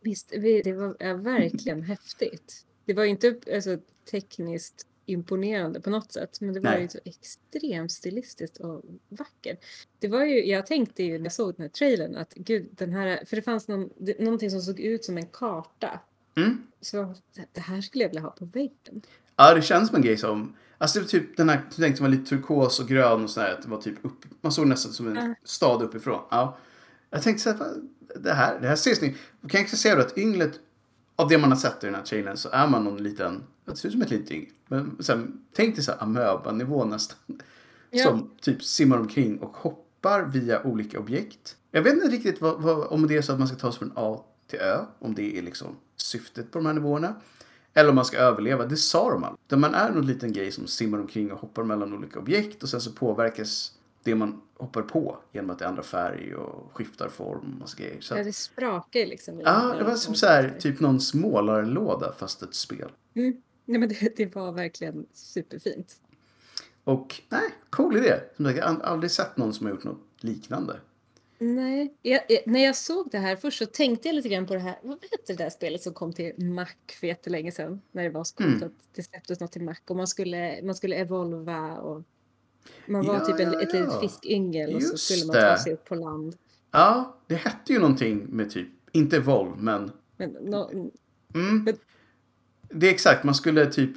Visst, 0.01 0.33
vi- 0.37 0.61
det 0.61 0.73
var 0.73 1.13
verkligen 1.13 1.81
häftigt. 1.91 2.65
Det 2.85 2.93
var 2.93 3.03
ju 3.03 3.09
inte 3.09 3.39
alltså, 3.53 3.77
tekniskt 4.11 4.85
imponerande 5.05 5.81
på 5.81 5.89
något 5.89 6.11
sätt, 6.11 6.41
men 6.41 6.53
det 6.53 6.59
var 6.59 6.71
Nej. 6.71 6.81
ju 6.81 6.87
så 6.89 6.99
extremt 7.05 7.91
stilistiskt 7.91 8.57
och 8.57 8.81
vackert. 9.09 9.65
Det 9.99 10.07
var 10.07 10.25
ju, 10.25 10.45
jag 10.45 10.65
tänkte 10.65 11.03
ju 11.03 11.17
när 11.17 11.25
jag 11.25 11.33
såg 11.33 11.55
den 11.55 11.61
här 11.63 11.69
trailern 11.69 12.15
att 12.15 12.33
gud, 12.33 12.67
den 12.71 12.93
här, 12.93 13.25
för 13.25 13.35
det 13.35 13.41
fanns 13.41 13.67
någon, 13.67 13.89
någonting 14.19 14.51
som 14.51 14.61
såg 14.61 14.79
ut 14.79 15.03
som 15.05 15.17
en 15.17 15.25
karta. 15.27 15.99
Mm. 16.35 16.63
Så 16.81 17.15
det 17.53 17.61
här 17.61 17.81
skulle 17.81 18.03
jag 18.03 18.09
vilja 18.09 18.21
ha 18.21 18.29
på 18.29 18.45
väggen. 18.45 19.01
Ja, 19.35 19.53
det 19.53 19.61
känns 19.61 19.87
som 19.87 19.95
en 19.95 20.01
grej 20.01 20.17
som... 20.17 20.55
Alltså 20.77 20.99
det 20.99 21.03
var 21.03 21.09
typ 21.09 21.37
den 21.37 21.49
här, 21.49 21.61
jag 21.69 21.75
tänkte 21.75 22.01
var 22.01 22.09
lite 22.09 22.29
turkos 22.29 22.79
och 22.79 22.87
grön 22.87 23.23
och 23.23 23.29
sådär. 23.29 23.53
Att 23.53 23.61
det 23.61 23.69
var 23.69 23.81
typ 23.81 24.05
upp, 24.05 24.25
man 24.41 24.51
såg 24.51 24.67
nästan 24.67 24.93
som 24.93 25.07
en 25.07 25.15
Ja. 25.15 25.35
stad 25.43 25.81
uppifrån. 25.81 26.21
Ja. 26.31 26.57
Jag 27.09 27.23
tänkte 27.23 27.43
så 27.43 27.49
här, 27.49 27.73
det 28.15 28.33
här, 28.33 28.59
det 28.59 28.67
här 28.67 28.75
ser 28.75 28.95
snyggt. 28.95 29.19
Kan 29.49 29.61
inte 29.61 29.77
säga 29.77 29.95
då 29.95 30.01
att 30.01 30.17
ynglet, 30.17 30.59
av 31.15 31.27
det 31.27 31.37
man 31.37 31.51
har 31.51 31.57
sett 31.57 31.83
i 31.83 31.85
den 31.85 31.95
här 31.95 32.03
trailern 32.03 32.37
så 32.37 32.49
är 32.49 32.67
man 32.67 32.83
någon 32.83 33.03
liten, 33.03 33.43
det 33.65 33.75
ser 33.75 33.87
ut 33.87 33.93
som 33.93 34.01
ett 34.01 34.09
litet 34.09 34.31
yngel. 34.31 34.49
Men 34.67 34.97
sen, 34.99 35.45
tänk 35.53 35.75
dig 35.75 35.83
så 35.83 35.91
här 35.91 36.03
amöba-nivå 36.03 36.85
nästan. 36.85 37.17
Ja. 37.89 38.03
Som 38.03 38.31
typ 38.41 38.63
simmar 38.63 38.97
omkring 38.97 39.39
och 39.39 39.57
hoppar 39.57 40.23
via 40.25 40.63
olika 40.63 40.99
objekt. 40.99 41.55
Jag 41.71 41.81
vet 41.81 41.93
inte 41.93 42.07
riktigt 42.07 42.41
vad, 42.41 42.61
vad, 42.61 42.87
om 42.87 43.07
det 43.07 43.17
är 43.17 43.21
så 43.21 43.31
att 43.33 43.39
man 43.39 43.47
ska 43.47 43.57
ta 43.57 43.71
sig 43.71 43.79
från 43.79 43.93
A 43.95 44.25
till 44.49 44.59
Ö. 44.59 44.85
Om 44.99 45.15
det 45.15 45.37
är 45.37 45.41
liksom 45.41 45.75
syftet 45.95 46.51
på 46.51 46.57
de 46.59 46.65
här 46.65 46.73
nivåerna. 46.73 47.15
Eller 47.73 47.89
om 47.89 47.95
man 47.95 48.05
ska 48.05 48.17
överleva. 48.17 48.65
Det 48.65 48.77
sa 48.77 49.11
de 49.11 49.23
aldrig. 49.23 49.39
Utan 49.47 49.59
Man 49.59 49.73
är 49.73 49.89
någon 49.91 50.05
liten 50.05 50.33
grej 50.33 50.51
som 50.51 50.67
simmar 50.67 50.99
omkring 50.99 51.31
och 51.31 51.39
hoppar 51.39 51.63
mellan 51.63 51.93
olika 51.93 52.19
objekt. 52.19 52.63
Och 52.63 52.69
sen 52.69 52.81
så 52.81 52.91
påverkas 52.91 53.73
det 54.03 54.15
man 54.15 54.41
hoppar 54.57 54.81
på 54.81 55.17
genom 55.31 55.49
att 55.49 55.59
det 55.59 55.65
ändrar 55.65 55.83
färg 55.83 56.35
och 56.35 56.71
skiftar 56.73 57.09
form 57.09 57.61
och 57.63 57.69
så 57.69 57.77
grejer. 57.77 58.01
Så 58.01 58.17
Ja, 58.17 58.23
det 58.23 58.33
sprakar 58.33 59.05
liksom. 59.05 59.39
ja, 59.39 59.75
det 59.77 59.83
var 59.83 59.95
som 59.95 60.15
så 60.15 60.25
här, 60.27 60.55
typ 60.59 60.79
någon 60.79 60.99
smålarlåda 60.99 62.13
fast 62.17 62.41
ett 62.41 62.55
spel. 62.55 62.89
Mm. 63.13 63.41
Nej, 63.65 63.79
men 63.79 63.89
det, 63.89 64.17
det 64.17 64.35
var 64.35 64.51
verkligen 64.51 65.05
superfint. 65.13 65.95
Och 66.83 67.21
nej, 67.29 67.49
cool 67.69 67.97
idé. 67.97 68.19
Som 68.35 68.45
sagt, 68.45 68.57
jag 68.57 68.65
har 68.65 68.79
aldrig 68.81 69.11
sett 69.11 69.37
någon 69.37 69.53
som 69.53 69.65
har 69.65 69.73
gjort 69.73 69.83
något 69.83 70.01
liknande. 70.19 70.79
Nej, 71.39 71.93
jag, 72.01 72.21
jag, 72.29 72.39
när 72.47 72.59
jag 72.63 72.75
såg 72.75 73.07
det 73.11 73.17
här 73.17 73.35
först 73.35 73.57
så 73.59 73.65
tänkte 73.65 74.07
jag 74.07 74.15
lite 74.15 74.29
grann 74.29 74.45
på 74.47 74.53
det 74.53 74.59
här, 74.59 74.79
vad 74.83 74.91
hette 75.11 75.33
det 75.33 75.43
där 75.43 75.49
spelet 75.49 75.81
som 75.81 75.93
kom 75.93 76.13
till 76.13 76.33
Mac 76.45 76.67
för 76.99 77.07
jättelänge 77.07 77.51
sedan? 77.51 77.81
När 77.91 78.03
det 78.03 78.09
var 78.09 78.23
så 78.23 78.35
coolt 78.35 78.49
Mm. 78.55 78.63
att 78.67 78.73
det 78.95 79.03
släpptes 79.03 79.39
något 79.39 79.51
till 79.51 79.61
Mac 79.63 79.75
och 79.89 79.95
man 79.95 80.07
skulle, 80.07 80.59
man 80.63 80.75
skulle 80.75 80.95
evolva 80.95 81.77
och 81.77 82.03
man 82.85 83.05
var 83.05 83.13
Ja, 83.13 83.25
typ 83.25 83.39
en, 83.39 83.53
ja, 83.53 83.61
ett 83.61 83.69
ja. 83.73 83.79
litet 83.79 83.99
fiskyngel 83.99 84.75
och 84.75 84.83
så 84.83 84.97
skulle 84.97 85.25
man 85.25 85.35
ta 85.35 85.57
sig 85.57 85.73
upp 85.73 85.85
på 85.85 85.95
land. 85.95 86.35
Ja, 86.71 87.17
det 87.27 87.35
hette 87.35 87.73
ju 87.73 87.79
någonting 87.79 88.25
med 88.29 88.51
typ, 88.51 88.67
inte 88.91 89.19
våld, 89.19 89.55
men 89.57 89.91
Men 90.17 90.29
nå- 90.41 90.69
Mm. 91.35 91.63
Men- 91.63 91.77
Det 92.69 92.87
är 92.87 92.91
exakt, 92.91 93.23
man 93.23 93.35
skulle 93.35 93.65
typ... 93.65 93.91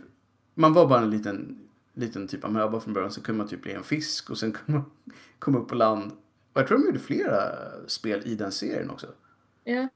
Man 0.54 0.72
var 0.72 0.86
bara 0.86 1.00
en 1.00 1.10
liten, 1.10 1.68
liten 1.94 2.28
typ 2.28 2.44
amöba 2.44 2.80
från 2.80 2.94
början. 2.94 3.10
Så 3.10 3.22
kunde 3.22 3.38
man 3.38 3.48
typ 3.48 3.62
bli 3.62 3.72
en 3.72 3.82
fisk 3.82 4.30
och 4.30 4.38
sen 4.38 4.52
kunde 4.52 4.72
man 4.72 4.90
komma 5.38 5.58
upp 5.58 5.68
på 5.68 5.74
land. 5.74 6.12
Och 6.52 6.60
jag 6.60 6.68
tror 6.68 6.78
de 6.78 6.84
gjorde 6.86 6.98
flera 6.98 7.58
spel 7.88 8.22
i 8.24 8.34
den 8.34 8.52
serien 8.52 8.90
också. 8.90 9.06
ja, 9.64 9.88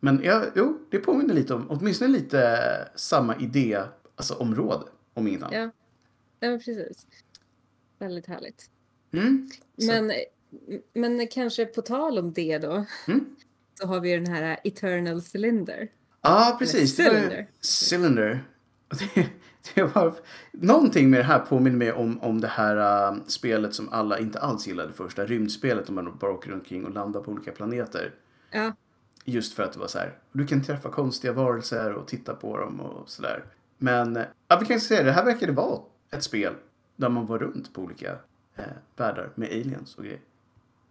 Men 0.00 0.20
ja, 0.24 0.44
jo, 0.56 0.80
det 0.90 0.98
påminner 0.98 1.34
lite 1.34 1.54
om, 1.54 1.70
åtminstone 1.70 2.10
lite 2.10 2.58
samma 2.94 3.36
idé, 3.36 3.82
alltså 4.16 4.34
område, 4.34 4.86
om 5.14 5.26
inget 5.28 5.42
annat. 5.42 5.54
ja, 5.54 5.70
ja, 6.48 6.58
precis. 6.58 7.06
Väldigt 7.98 8.26
härligt. 8.26 8.70
Mm. 9.12 9.48
Men, 9.74 10.12
men 10.94 11.26
kanske 11.28 11.66
på 11.66 11.82
tal 11.82 12.18
om 12.18 12.32
det 12.32 12.58
då, 12.58 12.84
Mm. 13.08 13.36
så 13.80 13.86
har 13.86 14.00
vi 14.00 14.10
ju 14.10 14.16
den 14.20 14.34
här 14.34 14.58
Eternal 14.64 15.22
Cylinder. 15.34 15.88
Ja, 16.22 16.56
precis. 16.58 16.96
Det 16.96 17.02
var- 17.04 17.10
Cylinder. 17.14 17.46
Cylinder. 17.90 18.44
Det, 19.14 19.28
det 19.74 19.82
var, 19.82 20.14
någonting 20.52 21.10
med 21.10 21.20
det 21.20 21.24
här 21.24 21.38
påminner 21.38 21.78
mig 21.78 21.92
om, 21.92 22.20
om 22.22 22.40
det 22.40 22.48
här 22.48 23.08
äh, 23.12 23.18
spelet 23.26 23.74
som 23.74 23.88
alla 23.92 24.18
inte 24.18 24.38
alls 24.40 24.66
gillade 24.66 24.92
först. 24.92 25.16
Det 25.16 25.26
rymdspelet 25.26 25.88
om 25.88 25.94
man 25.94 26.16
bara 26.20 26.32
åker 26.32 26.52
omkring 26.52 26.84
och 26.84 26.94
landar 26.94 27.20
på 27.20 27.30
olika 27.30 27.52
planeter. 27.52 28.14
Ja, 28.50 28.72
Just 29.24 29.54
för 29.54 29.62
att 29.62 29.72
det 29.72 29.78
var 29.78 29.86
så 29.86 29.98
här. 29.98 30.18
Du 30.32 30.46
kan 30.46 30.62
träffa 30.62 30.90
konstiga 30.90 31.32
varelser 31.32 31.92
och 31.92 32.06
titta 32.08 32.34
på 32.34 32.58
dem 32.58 32.80
och 32.80 33.08
sådär. 33.08 33.44
Men 33.78 34.16
äh, 34.16 34.22
ja, 34.48 34.58
vi 34.60 34.66
kan 34.66 34.80
säga 34.80 35.02
det 35.02 35.12
här 35.12 35.24
verkade 35.24 35.52
vara 35.52 35.80
ett 36.10 36.22
spel 36.22 36.52
där 36.96 37.08
man 37.08 37.26
var 37.26 37.38
runt 37.38 37.74
på 37.74 37.82
olika 37.82 38.12
äh, 38.56 38.64
världar 38.96 39.30
med 39.34 39.48
aliens 39.48 39.94
och 39.94 40.04
grejer. 40.04 40.20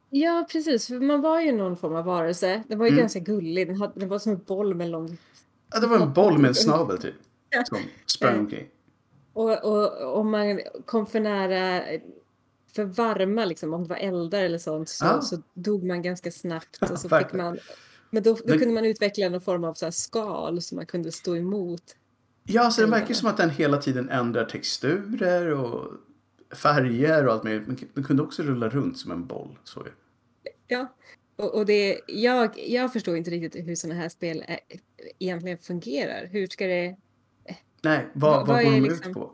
Ja, 0.10 0.48
precis. 0.52 0.88
För 0.88 1.00
man 1.00 1.22
var 1.22 1.42
ju 1.42 1.52
någon 1.52 1.78
form 1.78 1.96
av 1.96 2.06
varelse. 2.06 2.64
Den 2.68 2.80
var 2.80 2.86
ju 2.86 2.92
Mm. 2.92 3.00
ganska 3.02 3.20
gullig. 3.20 3.68
Den, 3.68 3.78
hade, 3.78 4.00
den 4.00 4.10
var 4.10 4.20
som 4.20 4.32
en 4.32 4.42
boll 4.48 4.76
med 4.76 4.90
lång... 4.90 5.18
Ja, 5.74 5.80
det 5.80 5.88
var 5.88 6.00
en 6.00 6.14
boll 6.14 6.38
med 6.38 6.48
en 6.48 6.56
snabel 6.56 6.98
typ. 6.98 7.16
Som 7.66 7.78
sprang 8.06 8.34
Eh. 8.34 8.40
omkring. 8.40 8.68
Och, 9.34 9.64
och 9.66 10.20
om 10.20 10.32
man 10.32 10.62
kom 10.86 11.06
för 11.08 11.20
nära 11.20 11.84
för 12.76 12.84
varma, 12.84 13.46
liksom, 13.46 13.74
om 13.74 13.84
det 13.84 13.90
var 13.90 13.96
eldar 13.98 14.44
eller 14.44 14.58
sånt, 14.58 14.90
så, 14.90 15.06
Ja. 15.06 15.22
så 15.22 15.42
dog 15.54 15.84
man 15.84 16.02
ganska 16.02 16.32
snabbt. 16.32 16.78
Och 16.92 17.00
så 17.00 17.10
fick 17.20 17.34
man, 17.34 17.58
men 18.10 18.24
då, 18.24 18.34
då 18.34 18.40
Men- 18.46 18.60
kunde 18.60 18.74
man 18.74 18.86
utveckla 18.86 19.30
någon 19.30 19.42
form 19.42 19.64
av 19.64 19.74
så 19.74 19.92
skal 19.92 20.62
som 20.62 20.76
man 20.76 20.86
kunde 20.86 21.12
stå 21.12 21.36
emot. 21.36 21.96
Ja, 22.44 22.72
så 22.72 22.82
det 22.82 22.88
verkar 22.88 23.14
som 23.14 23.30
att 23.30 23.38
den 23.38 23.50
hela 23.50 23.78
tiden 23.78 24.10
ändrar 24.10 24.46
texturer 24.46 25.54
och 25.54 25.92
färger 26.56 27.28
och 27.28 27.34
allt 27.34 27.44
möjligt. 27.44 27.68
Men 27.68 27.78
den 27.94 28.04
kunde 28.04 28.24
också 28.24 28.44
rulla 28.44 28.70
runt 28.70 28.98
som 28.98 29.12
en 29.12 29.28
boll. 29.28 29.60
Så. 29.64 29.88
Ja. 30.68 30.94
Och, 31.36 31.56
och 31.56 31.66
det, 31.66 32.00
jag, 32.08 32.60
jag 32.70 32.94
förstår 32.94 33.18
inte 33.18 33.32
riktigt 33.32 33.68
hur 33.68 33.76
sådana 33.76 34.00
här 34.00 34.10
spel 34.10 34.44
är, 34.48 34.60
egentligen 35.20 35.58
fungerar. 35.58 36.26
Hur 36.32 36.48
ska 36.48 36.68
det... 36.68 36.96
Nej, 37.84 38.08
vad, 38.14 38.32
Vad- 38.32 38.48
vad, 38.48 38.64
går 38.66 38.72
är 38.72 38.76
de 38.76 38.82
liksom- 38.82 39.10
ut 39.12 39.14
på? 39.18 39.32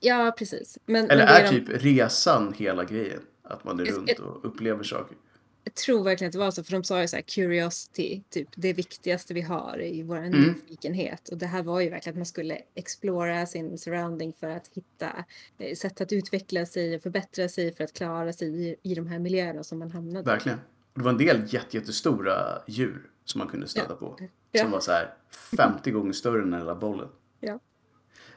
Ja, 0.00 0.34
precis. 0.38 0.78
Men, 0.86 1.10
Eller 1.10 1.16
men 1.26 1.26
det 1.26 1.32
är 1.40 1.52
de- 1.52 1.58
typ 1.60 1.82
resan 1.82 2.52
hela 2.56 2.84
grejen? 2.84 3.20
Att 3.42 3.64
man 3.64 3.80
är 3.80 3.86
Jag- 3.86 3.94
runt 3.96 4.18
och 4.18 4.44
upplever 4.44 4.84
saker? 4.84 5.16
Jag 5.64 5.74
tror 5.74 6.04
verkligen 6.04 6.28
att 6.28 6.32
det 6.32 6.38
var 6.38 6.50
så, 6.50 6.64
för 6.64 6.72
de 6.72 6.84
sa 6.84 7.00
ju 7.00 7.08
så 7.08 7.16
här 7.16 7.22
curiosity, 7.22 8.22
typ 8.30 8.48
det 8.56 8.72
viktigaste 8.72 9.34
vi 9.34 9.40
har 9.40 9.80
i 9.82 10.02
vår 10.02 10.16
Mm. 10.16 10.30
nyfikenhet. 10.42 11.28
Och 11.28 11.38
det 11.38 11.46
här 11.46 11.62
var 11.62 11.80
ju 11.80 11.90
verkligen 11.90 12.14
att 12.14 12.18
man 12.18 12.26
skulle 12.26 12.58
explora 12.74 13.46
sin 13.46 13.78
surrounding 13.78 14.32
för 14.32 14.48
att 14.50 14.68
hitta 14.74 15.24
eh, 15.58 15.74
sätt 15.74 16.00
att 16.00 16.12
utveckla 16.12 16.66
sig 16.66 16.94
och 16.96 17.02
förbättra 17.02 17.48
sig 17.48 17.74
för 17.74 17.84
att 17.84 17.92
klara 17.92 18.32
sig 18.32 18.68
i, 18.68 18.76
i 18.82 18.94
de 18.94 19.06
här 19.06 19.18
miljöerna 19.18 19.62
som 19.64 19.78
man 19.78 19.90
hamnade. 19.90 20.24
Verkligen. 20.30 20.58
Och 20.92 20.98
det 20.98 21.04
var 21.04 21.10
en 21.12 21.18
del 21.18 21.42
jätte, 21.48 21.76
jättestora 21.76 22.34
djur 22.66 23.10
som 23.24 23.38
man 23.38 23.48
kunde 23.48 23.68
stöta 23.68 23.86
Ja. 23.90 23.96
på. 23.96 24.18
Ja. 24.52 24.62
Som 24.62 24.70
var 24.70 24.80
så 24.80 24.92
här 24.92 25.14
50 25.56 25.90
gånger 25.90 26.12
större 26.12 26.42
än 26.42 26.50
den 26.50 26.60
lilla 26.60 26.74
bollen. 26.74 27.08
Ja. 27.40 27.58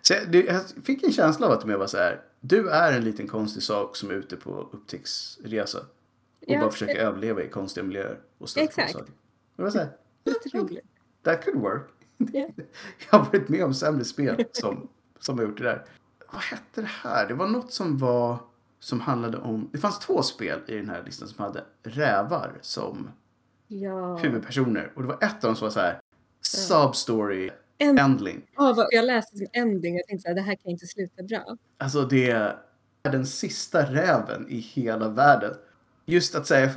Så 0.02 0.14
jag, 0.14 0.32
det, 0.32 0.44
jag 0.44 0.62
fick 0.84 1.04
en 1.04 1.12
känsla 1.12 1.48
av 1.48 1.52
att 1.54 1.68
jag 1.68 1.78
var 1.78 1.88
så 1.88 1.98
här. 1.98 2.22
Du 2.40 2.70
är 2.70 2.94
en 2.94 3.04
liten 3.04 3.28
konstig 3.28 3.64
sak 3.64 3.96
som 3.96 4.10
är 4.10 4.14
ute 4.14 4.36
på 4.38 4.70
upptäcktsresa. 4.72 5.80
Och 5.80 5.86
Ja, 6.40 6.60
bara 6.60 6.72
försöker 6.72 6.96
överleva 6.96 7.44
i 7.44 7.50
konstiga 7.50 7.84
miljöer. 7.84 8.20
Och 8.38 8.58
Exakt. 8.58 8.98
Det 9.56 9.64
var 9.64 9.70
så 9.70 9.78
här. 9.78 9.90
Lite 10.26 10.58
roligt. 10.58 10.86
That 11.24 11.46
could 11.46 11.58
work. 11.60 11.88
Ja. 12.18 12.48
Jag 13.12 13.20
har 13.20 13.26
varit 13.26 13.50
med 13.50 13.64
om 13.66 13.74
sämre 13.74 14.06
spel 14.06 14.46
som, 14.52 14.88
som 15.20 15.38
har 15.38 15.46
gjort 15.46 15.58
det 15.58 15.64
där. 15.64 15.86
Vad 16.32 16.42
hette 16.42 16.82
det 16.82 16.88
här? 16.88 17.28
Det 17.28 17.34
var 17.34 17.48
något 17.48 17.74
som 17.74 17.98
var 17.98 18.38
som 18.80 19.00
handlade 19.00 19.38
om... 19.38 19.70
Det 19.72 19.78
fanns 19.78 20.00
två 20.00 20.22
spel 20.24 20.60
i 20.68 20.76
den 20.76 20.90
här 20.90 21.04
listan 21.04 21.28
som 21.28 21.44
hade 21.46 21.64
rävar 21.84 22.58
som 22.62 23.10
Ja. 23.68 24.16
huvudpersoner. 24.18 24.92
Och 24.96 25.02
det 25.02 25.08
var 25.08 25.18
ett 25.22 25.34
av 25.44 25.50
dem 25.50 25.56
som 25.56 25.66
var 25.66 25.72
så 25.72 25.80
här 25.80 26.00
substory 26.42 27.50
En, 27.82 27.98
endling. 27.98 28.42
ja, 28.56 28.74
vad- 28.78 28.88
jag 28.92 29.06
läste 29.06 29.38
som 29.38 29.48
ending 29.54 29.96
och 29.96 30.02
tänkte 30.08 30.28
här, 30.30 30.36
det 30.36 30.42
här 30.42 30.56
kan 30.56 30.72
inte 30.72 30.88
sluta 30.88 31.24
bra. 31.24 31.58
Alltså 31.78 32.02
det 32.06 32.30
är 32.32 32.58
den 33.12 33.26
sista 33.26 33.82
räven 33.86 34.46
i 34.50 34.58
hela 34.60 35.10
världen. 35.10 35.54
Just 36.06 36.36
att 36.36 36.48
säga 36.48 36.70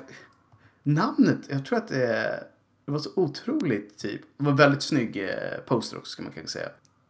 namnet, 0.82 1.38
jag 1.48 1.64
tror 1.66 1.78
att 1.78 1.88
det, 1.88 2.44
det 2.84 2.92
var 2.92 2.98
så 2.98 3.10
otroligt 3.16 3.98
typ. 3.98 4.20
Det 4.38 4.44
var 4.44 4.52
väldigt 4.52 4.82
snygg 4.82 5.16
eh, 5.16 5.58
poster 5.66 5.98
också 5.98 6.10
ska 6.10 6.22
man 6.22 6.32
kanske 6.32 6.52
säga. 6.58 6.68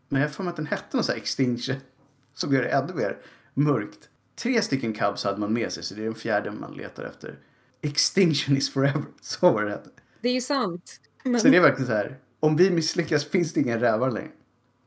Men 0.08 0.22
jag 0.22 0.32
för 0.32 0.42
mig 0.42 0.50
att 0.50 0.56
den 0.56 0.66
hette 0.66 0.96
någon 0.96 1.04
så 1.04 1.12
här 1.12 1.18
Extinction 1.18 1.76
som 2.34 2.54
gör 2.54 2.62
det 2.62 2.68
ännu 2.68 2.94
mer 2.94 3.18
mörkt. 3.54 4.08
Tre 4.36 4.62
stycken 4.62 4.92
cubs 4.92 5.24
hade 5.24 5.38
man 5.40 5.52
med 5.52 5.72
sig 5.72 5.82
så 5.82 5.94
det 5.94 6.00
är 6.00 6.04
den 6.04 6.14
fjärde 6.14 6.50
man 6.50 6.72
letar 6.72 7.04
efter. 7.04 7.38
Extinction 7.82 8.56
is 8.56 8.72
forever, 8.72 9.02
så 9.20 9.50
var 9.52 9.62
det 9.64 9.70
hette. 9.70 9.90
Det 10.20 10.28
är 10.28 10.32
ju 10.32 10.40
sant. 10.40 11.00
Men, 11.24 11.40
Så 11.40 11.48
det 11.48 11.56
är 11.56 11.60
verkligen 11.60 11.86
så 11.86 11.92
här. 11.92 12.18
Om 12.44 12.56
vi 12.56 12.70
misslyckas 12.70 13.24
finns 13.24 13.52
det 13.52 13.60
inga 13.60 13.80
rävar 13.80 14.10
längre. 14.10 14.30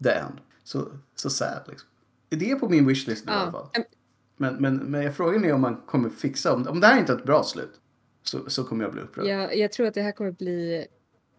The 0.03 0.09
end. 0.09 0.37
Så, 0.63 0.87
så 1.15 1.29
sad 1.29 1.63
liksom. 1.67 1.89
Det 2.29 2.51
är 2.51 2.55
på 2.55 2.69
min 2.69 2.87
wishlist 2.87 3.25
nu 3.25 3.31
i 3.31 3.35
alla 3.35 3.51
fall. 3.51 3.69
ja, 3.73 3.83
Men, 4.37 4.55
men, 4.55 4.75
men 4.77 5.03
jag 5.03 5.15
frågar 5.15 5.39
mig 5.39 5.53
om 5.53 5.61
man 5.61 5.75
kommer 5.85 6.09
fixa, 6.09 6.53
om, 6.53 6.67
om 6.67 6.79
det 6.79 6.87
här 6.87 6.99
inte 6.99 7.13
är 7.13 7.17
ett 7.17 7.25
bra 7.25 7.43
slut. 7.43 7.73
Så, 8.23 8.49
så 8.49 8.63
kommer 8.63 8.83
jag 8.83 8.93
bli 8.93 9.01
upprörd. 9.01 9.25
jag, 9.27 9.57
jag 9.57 9.71
tror 9.71 9.87
att 9.87 9.93
det 9.93 10.01
här 10.01 10.11
kommer 10.11 10.31
bli 10.31 10.87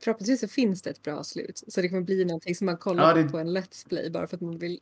Förhoppningsvis 0.05 0.41
så 0.41 0.49
finns 0.49 0.83
det 0.83 0.91
ett 0.91 1.03
bra 1.03 1.25
slut. 1.25 1.63
Så 1.69 1.81
det 1.81 1.89
kommer 1.89 2.03
bli 2.03 2.25
någonting 2.25 2.55
som 2.55 2.65
man 2.67 2.77
kollar 2.77 3.09
Ja, 3.09 3.15
det- 3.15 3.25
på 3.25 3.31
på 3.31 3.39
en 3.39 3.57
Let's 3.57 3.89
Play 3.89 4.11
bara 4.11 4.27
för 4.27 4.37
att 4.37 4.41
man 4.41 4.59
vill. 4.59 4.81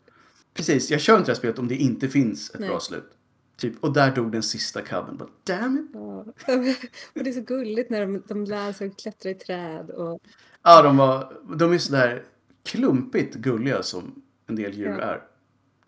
Precis, 0.54 0.90
jag 0.90 1.00
kör 1.00 1.14
inte 1.16 1.26
det 1.26 1.32
här 1.32 1.38
spelet 1.38 1.58
om 1.58 1.68
det 1.68 1.74
inte 1.76 2.08
finns 2.08 2.50
ett 2.50 2.60
Nej. 2.60 2.68
bra 2.68 2.80
slut. 2.80 3.10
Typ, 3.56 3.84
och 3.84 3.92
där 3.92 4.10
dog 4.14 4.32
den 4.32 4.42
sista 4.42 4.82
cubben. 4.82 5.16
Bara, 5.16 5.28
damn 5.44 5.78
it. 5.78 5.90
Ja. 5.94 6.18
och 7.14 7.24
det 7.24 7.30
är 7.30 7.32
så 7.32 7.40
gulligt 7.40 7.90
när 7.90 8.00
de, 8.00 8.22
de 8.28 8.44
lär 8.44 8.72
sig 8.72 8.86
att 8.88 8.96
klättra 9.00 9.30
i 9.30 9.34
träd. 9.34 9.90
Och, 9.90 10.20
Ja, 10.62 10.82
de, 10.82 10.96
var, 10.96 11.40
de 11.56 11.72
är 11.72 11.78
sådär 11.78 12.24
klumpigt 12.64 13.34
gulliga 13.34 13.82
som 13.82 14.22
en 14.46 14.56
del 14.56 14.74
djur 14.74 14.86
Ja. 14.88 15.00
är. 15.00 15.22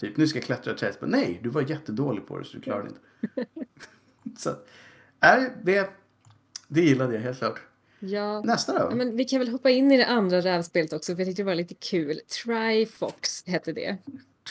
Typ, 0.01 0.17
nu 0.17 0.27
ska 0.27 0.39
jag 0.39 0.45
klättra 0.45 0.73
i 0.73 0.77
trädet. 0.77 1.01
Men 1.01 1.11
nej, 1.11 1.41
du 1.43 1.49
var 1.49 1.63
jättedålig 1.63 2.27
på 2.27 2.39
det 2.39 2.45
så 2.45 2.57
du 2.57 2.63
klarade 2.63 2.89
det 2.89 2.95
inte. 3.43 3.51
så, 4.43 4.51
är 5.21 5.53
det, 5.65 5.91
det 6.69 6.81
gillade 6.81 7.15
jag 7.15 7.21
helt 7.21 7.39
klart. 7.39 7.61
ja. 7.99 8.41
Nästa 8.45 8.75
Ja, 8.75 8.89
då? 8.91 8.97
men 8.97 9.17
vi 9.17 9.25
kan 9.25 9.39
väl 9.39 9.49
hoppa 9.49 9.71
in 9.71 9.93
i 9.93 9.97
det 9.97 10.07
andra 10.07 10.41
rävspelet 10.41 10.93
också 10.93 11.13
för 11.15 11.21
jag 11.21 11.27
tyckte 11.29 11.43
det 11.43 11.47
var 11.47 11.55
lite 11.55 11.75
kul. 11.75 12.21
Trifox 12.45 13.47
hette 13.47 13.73
det. 13.73 13.97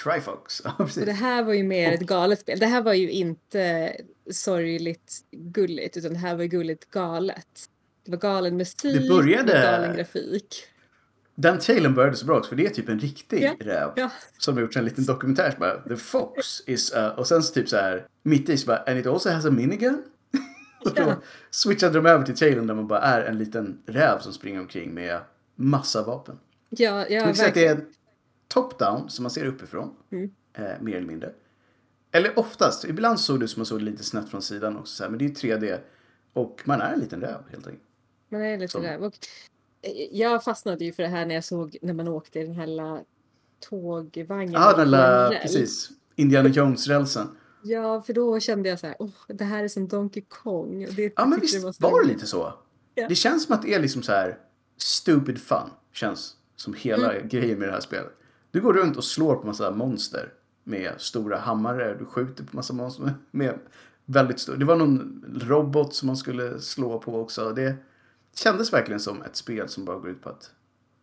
Trifox. 0.04 0.62
Ja, 0.66 0.72
Och 0.80 0.86
precis. 0.86 1.06
det 1.06 1.12
här 1.12 1.44
var 1.44 1.54
ju 1.54 1.64
mer 1.64 1.92
ett 1.92 2.00
galet 2.02 2.40
spel. 2.40 2.60
Det 2.60 2.66
här 2.66 2.82
var 2.82 2.94
ju 2.94 3.12
inte 3.12 3.92
sorgligt 4.32 5.14
gulligt 5.32 5.98
utan 5.98 6.14
det 6.14 6.20
här 6.20 6.36
var 6.36 6.44
gulligt 6.44 6.92
galet. 6.92 7.48
Det 8.06 8.12
var 8.12 8.18
galen 8.18 8.58
musik 8.58 9.02
Det 9.02 9.10
började- 9.10 9.54
och 9.54 9.62
galen 9.62 9.96
grafik. 9.96 10.64
Den 11.36 11.60
tailen 11.60 11.94
började 11.94 12.16
så 12.18 12.26
bra 12.26 12.38
också, 12.38 12.50
för 12.50 12.56
det 12.56 12.66
är 12.66 12.70
typ 12.70 12.90
en 12.90 13.00
riktig 13.00 13.44
Ja, 13.44 13.56
räv. 13.60 13.90
Ja, 13.96 14.10
Som 14.38 14.56
har 14.56 14.62
gjort 14.62 14.76
en 14.76 14.86
liten 14.86 15.06
dokumentär 15.06 15.52
som 15.52 15.60
bara, 15.60 15.82
The 15.82 15.96
Fox 15.96 16.62
is, 16.68 16.94
uh, 16.96 17.06
och 17.08 17.28
sen 17.28 17.44
så 17.44 17.54
typ 17.54 17.70
så 17.70 17.76
här, 17.78 18.08
mitt 18.24 18.50
i 18.50 18.58
så 18.58 18.68
bara, 18.68 18.78
and 18.78 19.00
it 19.00 19.06
also 19.08 19.30
has 19.30 19.46
a 19.46 19.52
minigun. 19.52 20.04
och 20.86 20.94
då 20.96 21.14
switchade 21.52 21.94
de 21.94 22.06
över 22.06 22.26
till 22.26 22.36
tailen 22.38 22.68
där 22.68 22.74
man 22.74 22.88
bara 22.88 23.00
är 23.02 23.22
en 23.22 23.38
liten 23.38 23.82
räv 23.86 24.20
som 24.20 24.34
springer 24.34 24.60
omkring 24.60 24.94
med 24.94 25.20
massa 25.56 26.04
vapen. 26.04 26.40
ja, 26.70 27.06
ja 27.10 27.22
säga 27.22 27.30
att 27.30 27.36
det 27.38 27.44
verkligen. 27.44 27.78
är 27.78 27.86
top-down, 28.54 29.08
som 29.10 29.24
man 29.24 29.30
ser 29.32 29.46
uppifrån. 29.46 29.96
Mm. 30.12 30.32
Eh, 30.54 30.64
mer 30.82 30.96
eller 30.98 31.08
mindre. 31.08 31.34
Eller 32.12 32.40
oftast, 32.40 32.86
ibland 32.86 33.20
såg 33.20 33.40
det 33.40 33.44
ut 33.46 33.52
som 33.52 33.60
man 33.60 33.66
såg 33.66 33.80
det 33.80 33.86
lite 33.86 34.04
snett 34.04 34.30
från 34.30 34.42
sidan 34.42 34.78
också. 34.78 34.96
Så 34.96 35.04
här, 35.04 35.10
men 35.10 35.20
det 35.20 35.26
är 35.26 35.28
ju 35.28 35.34
3D. 35.34 35.80
Och 36.34 36.62
man 36.66 36.82
är 36.82 36.94
en 36.94 37.00
liten 37.00 37.22
räv 37.22 37.38
helt 37.52 37.68
enkelt. 37.68 37.84
Man 38.30 38.42
är 38.42 38.58
lite 38.58 38.72
Som- 38.72 38.82
där. 38.82 38.98
Och 39.00 39.14
eh, 39.82 39.92
jag 40.12 40.44
fastnade 40.44 40.86
ju 40.86 40.94
för 40.94 41.04
det 41.04 41.10
här 41.10 41.26
när 41.26 41.36
jag 41.36 41.44
såg 41.44 41.78
när 41.82 41.94
man 41.94 42.08
åkte 42.08 42.40
i 42.40 42.44
den 42.44 42.56
här 42.56 42.68
lilla 42.68 43.00
tågvagnen. 43.70 44.54
Ja, 44.54 44.66
den 44.68 44.76
på 44.76 44.82
en 44.82 44.92
där, 44.92 45.30
räls. 45.30 45.42
precis. 45.42 45.90
Indiana 46.16 46.50
Jones-rälsen. 46.50 47.28
Ja, 47.64 48.02
för 48.02 48.14
då 48.14 48.40
kände 48.40 48.70
jag 48.70 48.80
så 48.80 48.88
här, 48.88 48.96
åh, 49.00 49.10
det 49.28 49.44
här 49.44 49.64
är 49.64 49.68
som 49.68 49.88
Donkey 49.88 50.24
Kong. 50.28 50.88
Och 50.88 50.94
Det 50.94 51.14
Ja, 51.16 51.26
men 51.26 51.40
visst 51.40 51.62
så 51.62 51.74
var 51.80 52.02
det 52.02 52.08
lite 52.08 52.26
så. 52.26 52.54
Ja. 52.96 53.08
Det 53.08 53.16
känns 53.16 53.44
som 53.46 53.56
att 53.56 53.62
det 53.62 53.74
är 53.74 53.80
liksom 53.80 54.04
så 54.04 54.12
här 54.12 54.38
stupid 54.78 55.42
fun. 55.42 55.70
Känns 55.94 56.36
som 56.56 56.74
hela 56.74 57.14
Mm. 57.14 57.28
grejen 57.28 57.60
med 57.60 57.68
det 57.68 57.72
här 57.72 57.80
spelet. 57.82 58.14
Du 58.58 58.62
går 58.62 58.74
runt 58.74 58.98
och 58.98 59.04
slår 59.04 59.36
på 59.36 59.48
massa 59.48 59.72
monster 59.72 60.34
med 60.64 60.94
stora 60.98 61.38
hammare. 61.38 61.96
Du 62.00 62.06
skjuter 62.06 62.44
på 62.44 62.56
massa 62.56 62.74
monster 62.74 63.14
med 63.32 63.60
väldigt 64.06 64.40
stor. 64.40 64.56
Det 64.58 64.66
var 64.66 64.76
någon 64.76 65.24
robot 65.42 65.94
som 65.94 66.08
man 66.08 66.18
skulle 66.18 66.60
slå 66.60 67.00
på 67.00 67.22
också. 67.22 67.54
Det 67.54 67.76
kändes 68.36 68.74
verkligen 68.74 69.00
som 69.00 69.22
ett 69.22 69.36
spel 69.36 69.70
som 69.70 69.86
bara 69.86 70.00
går 70.00 70.10
ut 70.10 70.22
på 70.22 70.30
att 70.30 70.52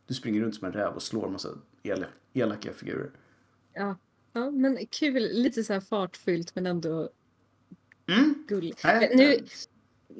du 0.06 0.14
springer 0.14 0.40
runt 0.40 0.54
som 0.54 0.66
en 0.66 0.72
räv 0.72 0.94
och 0.94 1.02
slår 1.02 1.28
massa 1.28 1.48
el- 1.82 2.06
elaka 2.32 2.72
figurer. 2.72 3.10
Ja. 3.74 3.96
ja, 4.32 4.50
men 4.50 4.78
kul. 4.90 5.28
Lite 5.32 5.64
så 5.64 5.72
här 5.72 5.80
fartfyllt 5.80 6.54
men 6.54 6.66
ändå 6.66 7.08
Mm. 8.08 8.34
gulligt. 8.48 8.84
Men 8.84 9.02
Nu, 9.16 9.38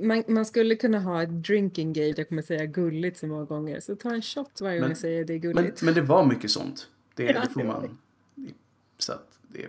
man, 0.06 0.22
man 0.28 0.46
skulle 0.46 0.74
kunna 0.76 0.98
ha 1.00 1.22
ett 1.22 1.30
drinking 1.44 1.92
game. 1.92 2.14
Jag 2.16 2.28
kommer 2.28 2.42
säga 2.42 2.66
gulligt 2.66 3.18
så 3.18 3.26
många 3.26 3.44
gånger. 3.44 3.80
Så 3.80 3.96
ta 3.96 4.10
en 4.14 4.22
shot 4.22 4.60
varje 4.60 4.74
gång 4.78 4.80
Men- 4.80 4.90
jag 4.90 4.98
säger 4.98 5.24
det 5.24 5.32
är 5.34 5.40
Men, 5.40 5.52
gulligt. 5.54 5.82
men 5.82 5.94
det 5.94 6.00
var 6.02 6.26
mycket 6.26 6.50
sånt. 6.50 6.88
Det, 7.14 7.52
får 7.52 7.64
man. 7.64 7.98
Så 8.98 9.12
att 9.12 9.38
det, 9.48 9.66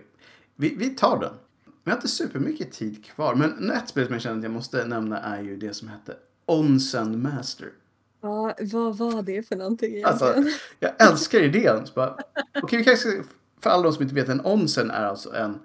vi, 0.54 0.74
vi 0.74 0.90
tar 0.90 1.20
den. 1.20 1.34
Vi 1.84 1.90
har 1.90 1.98
inte 1.98 2.08
supermycket 2.08 2.72
tid 2.72 3.04
kvar. 3.04 3.34
Men 3.34 3.70
ett 3.70 3.88
spel 3.88 4.04
som 4.04 4.12
jag 4.12 4.22
känner 4.22 4.36
att 4.36 4.42
jag 4.42 4.52
måste 4.52 4.84
nämna 4.84 5.20
är 5.20 5.42
ju 5.42 5.56
det 5.56 5.74
som 5.74 5.88
hette 5.88 6.16
Onsen 6.46 7.22
Master. 7.22 7.72
Ja, 8.20 8.54
vad 8.60 8.96
var 8.96 9.22
det 9.22 9.48
för 9.48 9.56
någonting 9.56 10.04
Alltså, 10.04 10.24
egentligen? 10.24 10.58
jag 10.80 11.08
älskar 11.08 11.42
idén. 11.42 11.86
Bara, 11.94 12.18
okej, 12.62 12.78
vi 12.78 12.84
kanske 12.84 13.22
för 13.60 13.70
alla 13.70 13.82
de 13.82 13.92
som 13.92 14.02
inte 14.02 14.14
vet, 14.14 14.28
en 14.28 14.46
onsen 14.46 14.90
är 14.90 15.04
alltså 15.04 15.34
en, 15.34 15.60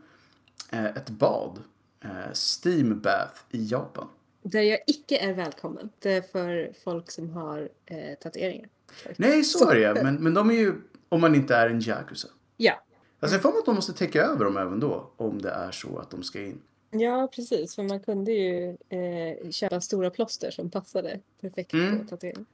eh, 0.70 0.86
ett 0.86 1.10
bad. 1.10 1.60
Eh, 2.04 2.34
steam 2.34 3.00
bath 3.00 3.41
i 3.50 3.65
Japan. 3.65 4.08
Där 4.41 4.62
jag 4.62 4.80
icke 4.88 5.17
är 5.17 5.34
välkommen. 5.34 5.89
Det 6.00 6.13
är 6.13 6.22
för 6.22 6.74
folk 6.84 7.12
som 7.12 7.30
har 7.30 7.70
eh, 7.86 8.17
tatueringar. 8.22 8.70
Nej, 9.17 9.44
så 9.44 9.70
är 9.70 9.94
det 9.94 10.04
Men, 10.04 10.15
men 10.15 10.34
de 10.34 10.50
är 10.50 10.54
ju, 10.54 10.74
om 11.12 11.21
man 11.21 11.36
inte 11.36 11.56
är 11.56 11.69
en 11.69 11.82
yakuza. 11.82 12.28
Ja. 12.58 12.74
Alltså 13.19 13.36
jag 13.36 13.41
får 13.41 13.50
att 13.60 13.65
de 13.65 13.76
måste 13.76 13.93
täcka 13.93 14.24
över 14.24 14.45
dem 14.45 14.58
även 14.58 14.80
då. 14.80 15.12
Om 15.17 15.41
det 15.41 15.50
är 15.50 15.71
så 15.71 15.97
att 15.97 16.10
de 16.12 16.24
ska 16.24 16.41
in. 16.41 16.62
Ja, 16.91 17.30
precis. 17.36 17.76
För 17.76 17.84
man 17.84 18.00
kunde 18.00 18.32
ju 18.32 18.78
eh, 18.89 19.50
köpa 19.52 19.82
stora 19.82 20.10
plåster 20.10 20.52
som 20.52 20.69
passade 20.69 21.19
perfekt 21.41 21.74
Mm. 21.74 22.00
på 22.00 22.06
tatuering. 22.08 22.45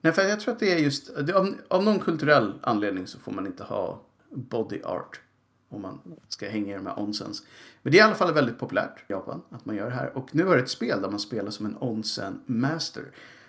Nej, 0.00 0.12
för 0.12 0.22
jag 0.22 0.40
tror 0.40 0.54
att 0.54 0.60
det 0.60 0.72
är 0.72 0.78
just, 0.78 1.10
av, 1.34 1.54
av 1.68 1.84
någon 1.84 1.98
kulturell 1.98 2.52
anledning 2.62 3.06
så 3.06 3.18
får 3.18 3.32
man 3.32 3.46
inte 3.46 3.64
ha 3.64 4.00
body 4.30 4.82
art 4.82 5.20
om 5.68 5.82
man 5.82 6.00
ska 6.28 6.48
hänga 6.48 6.72
i 6.72 6.76
de 6.76 6.86
här 6.86 6.94
onsens. 6.96 7.42
Men 7.82 7.92
det 7.92 7.98
är 7.98 8.00
i 8.00 8.04
alla 8.04 8.14
fall 8.14 8.34
väldigt 8.34 8.58
populärt 8.58 8.98
i 9.08 9.12
Japan 9.12 9.42
att 9.50 9.64
man 9.66 9.76
gör 9.76 9.84
det 9.90 9.96
här. 9.96 10.16
Och 10.16 10.34
nu 10.34 10.44
har 10.44 10.56
det 10.56 10.62
ett 10.62 10.70
spel 10.70 11.02
där 11.02 11.10
man 11.10 11.20
spelar 11.20 11.50
som 11.50 11.66
en 11.66 11.76
onsen 11.80 12.40
master. 12.46 13.04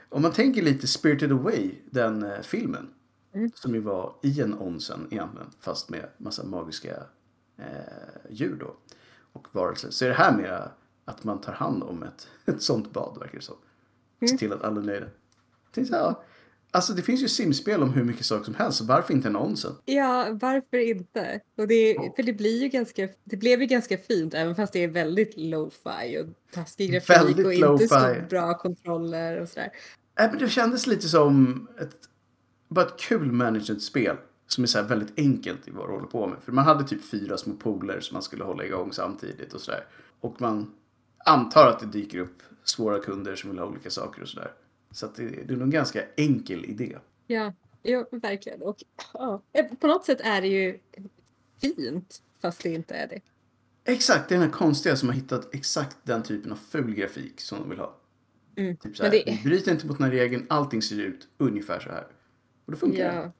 Om 0.09 0.21
man 0.21 0.31
tänker 0.31 0.61
lite 0.61 0.87
Spirited 0.87 1.31
Away, 1.31 1.71
den 1.89 2.23
eh, 2.23 2.41
filmen. 2.41 2.89
Mm. 3.33 3.51
Som 3.55 3.73
ju 3.75 3.79
var 3.81 4.15
i 4.23 4.41
en 4.41 4.53
onsen 4.59 5.07
egentligen, 5.11 5.47
fast 5.59 5.89
med 5.89 6.05
massa 6.17 6.43
magiska 6.43 7.03
eh, 7.57 7.65
djur 8.29 8.57
då. 8.59 8.75
Och 9.33 9.47
varelser. 9.51 9.89
Så 9.89 10.05
är 10.05 10.09
det 10.09 10.15
här 10.15 10.37
mera 10.37 10.71
att 11.05 11.23
man 11.23 11.41
tar 11.41 11.53
hand 11.53 11.83
om 11.83 12.03
ett, 12.03 12.27
ett 12.45 12.61
sånt 12.61 12.93
bad, 12.93 13.17
verkar 13.19 13.37
det 13.37 13.43
som. 13.43 13.55
Se 14.19 14.25
Mm. 14.25 14.37
till 14.37 14.53
att 14.53 14.63
alla 14.63 14.81
är 14.81 14.85
nöjda. 14.85 15.07
Tänkte, 15.71 15.95
ja, 15.95 16.23
Alltså 16.73 16.93
det 16.93 17.01
finns 17.01 17.21
ju 17.21 17.27
simspel 17.27 17.83
om 17.83 17.93
hur 17.93 18.03
mycket 18.03 18.25
saker 18.25 18.45
som 18.45 18.55
helst, 18.55 18.81
varför 18.81 19.13
inte 19.13 19.27
annonsen? 19.27 19.71
Ja, 19.85 20.27
varför 20.41 20.77
inte? 20.77 21.39
Och 21.57 21.67
det, 21.67 21.95
för 22.15 22.23
det 22.23 22.33
blir 22.33 22.61
ju 22.61 22.67
ganska, 22.67 23.09
det 23.23 23.37
blev 23.37 23.61
ju 23.61 23.65
ganska 23.67 23.97
fint 23.97 24.33
även 24.33 24.55
fast 24.55 24.73
det 24.73 24.83
är 24.83 24.87
väldigt 24.87 25.33
lo-fi 25.37 26.17
och 26.21 26.53
taskig 26.53 26.91
grafik 26.91 27.09
Väldigt 27.09 27.45
och 27.45 27.53
inte 27.53 27.87
så 27.87 28.15
bra 28.29 28.57
kontroller 28.57 29.41
och 29.41 29.49
sådär. 29.49 29.69
Nej, 30.19 30.29
men 30.31 30.39
det 30.39 30.49
kändes 30.49 30.87
lite 30.87 31.07
som 31.09 31.67
ett, 31.79 31.95
bara 32.73 32.85
ett 32.85 32.99
kul 32.99 33.31
management-spel. 33.31 34.17
Som 34.47 34.63
är 34.63 34.67
så 34.67 34.77
här 34.77 34.85
väldigt 34.85 35.19
enkelt 35.19 35.67
i 35.67 35.71
vad 35.71 35.87
du 35.87 35.93
håller 35.93 36.07
på 36.07 36.27
med. 36.27 36.37
För 36.43 36.51
man 36.51 36.65
hade 36.65 36.83
typ 36.83 37.03
fyra 37.05 37.37
små 37.37 37.53
pooler 37.53 37.99
som 37.99 38.15
man 38.15 38.23
skulle 38.23 38.43
hålla 38.43 38.65
igång 38.65 38.93
samtidigt 38.93 39.53
och 39.53 39.61
sådär. 39.61 39.85
Och 40.19 40.41
man 40.41 40.73
antar 41.25 41.67
att 41.67 41.79
det 41.79 41.85
dyker 41.85 42.17
upp 42.17 42.43
svåra 42.63 42.99
kunder 42.99 43.35
som 43.35 43.49
vill 43.49 43.59
ha 43.59 43.65
olika 43.65 43.89
saker 43.89 44.21
och 44.21 44.27
sådär. 44.27 44.51
Så 44.91 45.05
att 45.05 45.15
det, 45.15 45.23
det 45.23 45.53
är 45.53 45.57
nog 45.57 45.61
en 45.61 45.69
ganska 45.69 46.03
enkel 46.17 46.65
idé. 46.65 46.97
Ja, 47.27 47.53
ja 47.81 48.05
verkligen. 48.11 48.61
Och 48.61 48.77
ja, 49.13 49.41
eh, 49.53 49.65
på 49.65 49.87
något 49.87 50.05
sätt 50.05 50.21
är 50.21 50.41
det 50.41 50.47
ju 50.47 50.79
fint 51.61 52.21
fast 52.41 52.63
det 52.63 52.69
inte 52.73 52.93
är 52.93 53.07
det. 53.07 53.21
Exakt, 53.83 54.29
det 54.29 54.35
är 54.35 54.39
den 54.39 54.47
här 54.47 54.53
konstiga 54.57 54.95
som 54.95 55.09
har 55.09 55.15
hittat 55.15 55.55
exakt 55.55 55.97
den 56.03 56.23
typen 56.23 56.51
av 56.51 56.59
ful 56.71 56.93
grafik 56.93 57.41
som 57.41 57.59
de 57.59 57.69
vill 57.69 57.79
ha. 57.79 57.97
Mm. 58.55 58.77
Typ 58.77 58.97
så 58.97 59.03
här, 59.03 59.11
det- 59.11 59.43
bryter 59.43 59.71
inte 59.71 59.87
mot 59.87 59.97
den 59.97 60.05
här 60.05 60.11
regeln, 60.11 60.45
allting 60.49 60.81
ser 60.81 60.99
ut 60.99 61.27
ungefär 61.37 61.79
så 61.79 61.89
här. 61.89 62.07
Och 62.71 62.75
det 62.75 62.79
funkar. 62.79 63.15
Ja. 63.15 63.31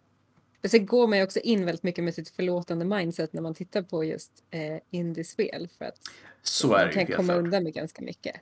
Men 0.62 0.70
sen 0.70 0.86
går 0.86 1.08
man 1.08 1.18
ju 1.18 1.24
också 1.24 1.40
in 1.40 1.66
väldigt 1.66 1.84
mycket 1.84 2.04
med 2.04 2.14
sitt 2.14 2.30
förlåtande 2.30 2.86
mindset 2.86 3.34
när 3.34 3.42
man 3.42 3.54
tittar 3.54 3.82
på 3.82 4.04
just 4.04 4.32
eh, 4.52 4.78
indiespel 4.90 5.70
för 5.78 5.86
att 5.86 5.96
Så 6.42 6.68
man 6.68 6.80
det 6.88 6.94
kan 6.94 7.06
komma 7.06 7.24
klart. 7.34 7.38
undan 7.38 7.64
med 7.64 7.74
ganska 7.74 8.02
mycket. 8.02 8.36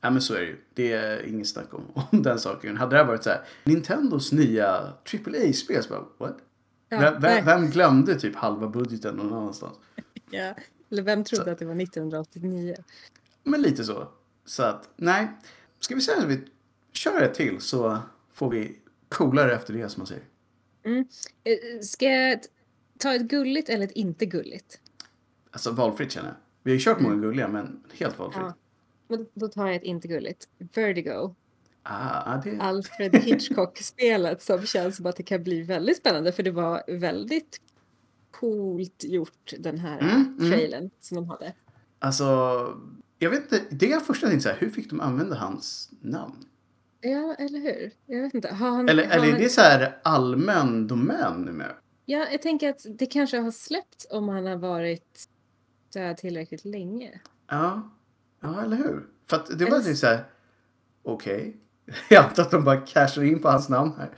Ja 0.00 0.10
men 0.10 0.22
så 0.22 0.34
är 0.34 0.40
det 0.40 0.46
ju. 0.46 0.56
Det 0.74 0.92
är 0.92 1.26
inget 1.26 1.48
snack 1.48 1.74
om, 1.74 1.84
om 2.12 2.22
den 2.22 2.38
saken. 2.38 2.76
Hade 2.76 2.90
det 2.96 2.98
här 2.98 3.04
varit 3.04 3.24
så 3.24 3.30
här, 3.30 3.44
Nintendos 3.64 4.32
nya 4.32 4.68
AAA-spel, 5.14 5.82
så 5.82 5.88
bara 5.88 6.04
what? 6.18 6.38
Ja, 6.88 7.18
vem, 7.20 7.44
vem 7.44 7.70
glömde 7.70 8.20
typ 8.20 8.34
halva 8.36 8.68
budgeten 8.68 9.16
någon 9.16 9.32
annanstans? 9.32 9.76
Ja. 10.30 10.54
Eller 10.90 11.02
vem 11.02 11.24
trodde 11.24 11.44
Så- 11.44 11.50
att 11.50 11.58
det 11.58 11.64
var 11.64 11.82
1989? 11.82 12.74
Men 13.42 13.62
lite 13.62 13.84
så. 13.84 14.08
Så 14.44 14.62
att, 14.62 14.88
nej. 14.96 15.28
Ska 15.80 15.94
vi 15.94 16.00
säga 16.00 16.18
att 16.18 16.24
vi 16.28 16.40
kör 16.92 17.20
ett 17.22 17.34
till 17.34 17.60
så 17.60 17.98
får 18.32 18.50
vi 18.50 18.78
coolare 19.08 19.54
efter 19.54 19.74
det 19.74 19.88
som 19.88 20.00
man 20.00 20.06
säger. 20.06 20.24
Eh, 21.44 21.80
Ska 21.82 22.06
jag 22.06 22.40
ta 22.98 23.14
ett 23.14 23.22
gulligt 23.22 23.68
eller 23.68 23.84
ett 23.84 23.92
inte 23.92 24.26
gulligt? 24.26 24.80
Alltså 25.50 25.70
valfritt 25.70 26.12
känner 26.12 26.28
jag. 26.28 26.36
Vi 26.62 26.70
har 26.70 26.74
ju 26.74 26.80
kört 26.84 27.00
många 27.00 27.16
gulliga 27.16 27.48
men 27.48 27.84
helt 27.92 28.18
valfritt. 28.18 28.42
Ja. 28.42 28.54
Men 29.08 29.26
då 29.34 29.48
tar 29.48 29.66
jag 29.66 29.76
ett 29.76 29.82
inte 29.82 30.08
gulligt. 30.08 30.48
Vertigo. 30.74 31.34
Ah, 31.82 32.22
ja, 32.34 32.40
det... 32.44 32.60
Alfred 32.60 33.16
Hitchcock-spelet 33.16 34.42
som 34.42 34.66
känns 34.66 34.96
som 34.96 35.06
att 35.06 35.16
det 35.16 35.22
kan 35.22 35.42
bli 35.42 35.62
väldigt 35.62 35.96
spännande 35.96 36.32
för 36.32 36.42
det 36.42 36.50
var 36.50 36.82
väldigt 36.88 37.60
coolt 38.30 39.04
gjort 39.04 39.54
den 39.58 39.78
här 39.78 40.00
Mm, 40.00 40.36
mm. 40.38 40.50
trailern 40.50 40.90
som 41.00 41.14
de 41.14 41.28
hade. 41.28 41.54
Alltså, 41.98 42.24
jag 43.18 43.30
vet 43.30 43.42
inte. 43.42 43.64
Det 43.70 43.86
jag 43.86 44.06
först 44.06 44.20
tänkte 44.22 44.40
så 44.40 44.48
här, 44.48 44.56
hur 44.56 44.70
fick 44.70 44.90
de 44.90 45.00
använda 45.00 45.36
hans 45.36 45.90
namn? 46.00 46.44
Ja, 47.00 47.34
eller 47.38 47.58
hur? 47.58 47.92
Jag 48.06 48.22
vet 48.22 48.34
inte. 48.34 48.48
Har 48.54 48.70
han, 48.70 48.88
Eller, 48.88 49.06
har 49.06 49.12
eller 49.12 49.34
är 49.34 49.38
det 49.38 49.48
så 49.48 49.60
här 49.60 49.98
allmän 50.02 50.86
domän 50.86 51.42
numera? 51.42 51.72
Ja, 52.04 52.26
jag 52.30 52.42
tänker 52.42 52.70
att 52.70 52.86
det 52.98 53.06
kanske 53.06 53.38
har 53.38 53.50
släppt 53.50 54.06
om 54.10 54.28
han 54.28 54.46
har 54.46 54.56
varit 54.56 55.28
där 55.92 56.14
tillräckligt 56.14 56.64
länge. 56.64 57.20
Ja, 57.48 57.90
ja 58.40 58.62
eller 58.62 58.76
hur? 58.76 59.06
För 59.26 59.36
att 59.36 59.58
det 59.58 59.64
var 59.64 59.78
lite 59.78 59.94
så 59.94 60.06
här, 60.06 60.24
okej. 61.02 61.56
Jag 62.10 62.24
antar 62.24 62.42
att 62.42 62.50
de 62.50 62.64
bara 62.64 62.80
cashar 62.80 63.22
in 63.22 63.42
på 63.42 63.48
hans 63.48 63.68
namn 63.68 63.92
här. 63.98 64.10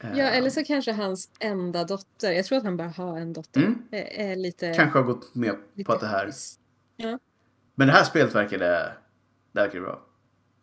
Ja, 0.00 0.08
Eh, 0.08 0.36
eller 0.36 0.50
så 0.50 0.64
kanske 0.64 0.92
hans 0.92 1.30
enda 1.40 1.84
dotter, 1.84 2.32
jag 2.32 2.44
tror 2.44 2.58
att 2.58 2.64
han 2.64 2.76
bara 2.76 2.88
har 2.88 3.18
en 3.18 3.32
dotter, 3.32 3.60
Mm. 3.60 3.82
är, 3.90 4.30
är 4.32 4.36
lite... 4.36 4.74
Kanske 4.74 4.98
har 4.98 5.06
gått 5.06 5.34
med 5.34 5.54
på 5.86 5.92
att 5.92 6.00
det 6.00 6.06
här. 6.06 6.30
Ja. 6.96 7.18
Men 7.74 7.86
det 7.86 7.92
här 7.92 8.04
spelet 8.04 8.34
verkade, 8.34 8.66
det 9.52 9.60
verkar 9.60 9.80
bra. 9.80 10.06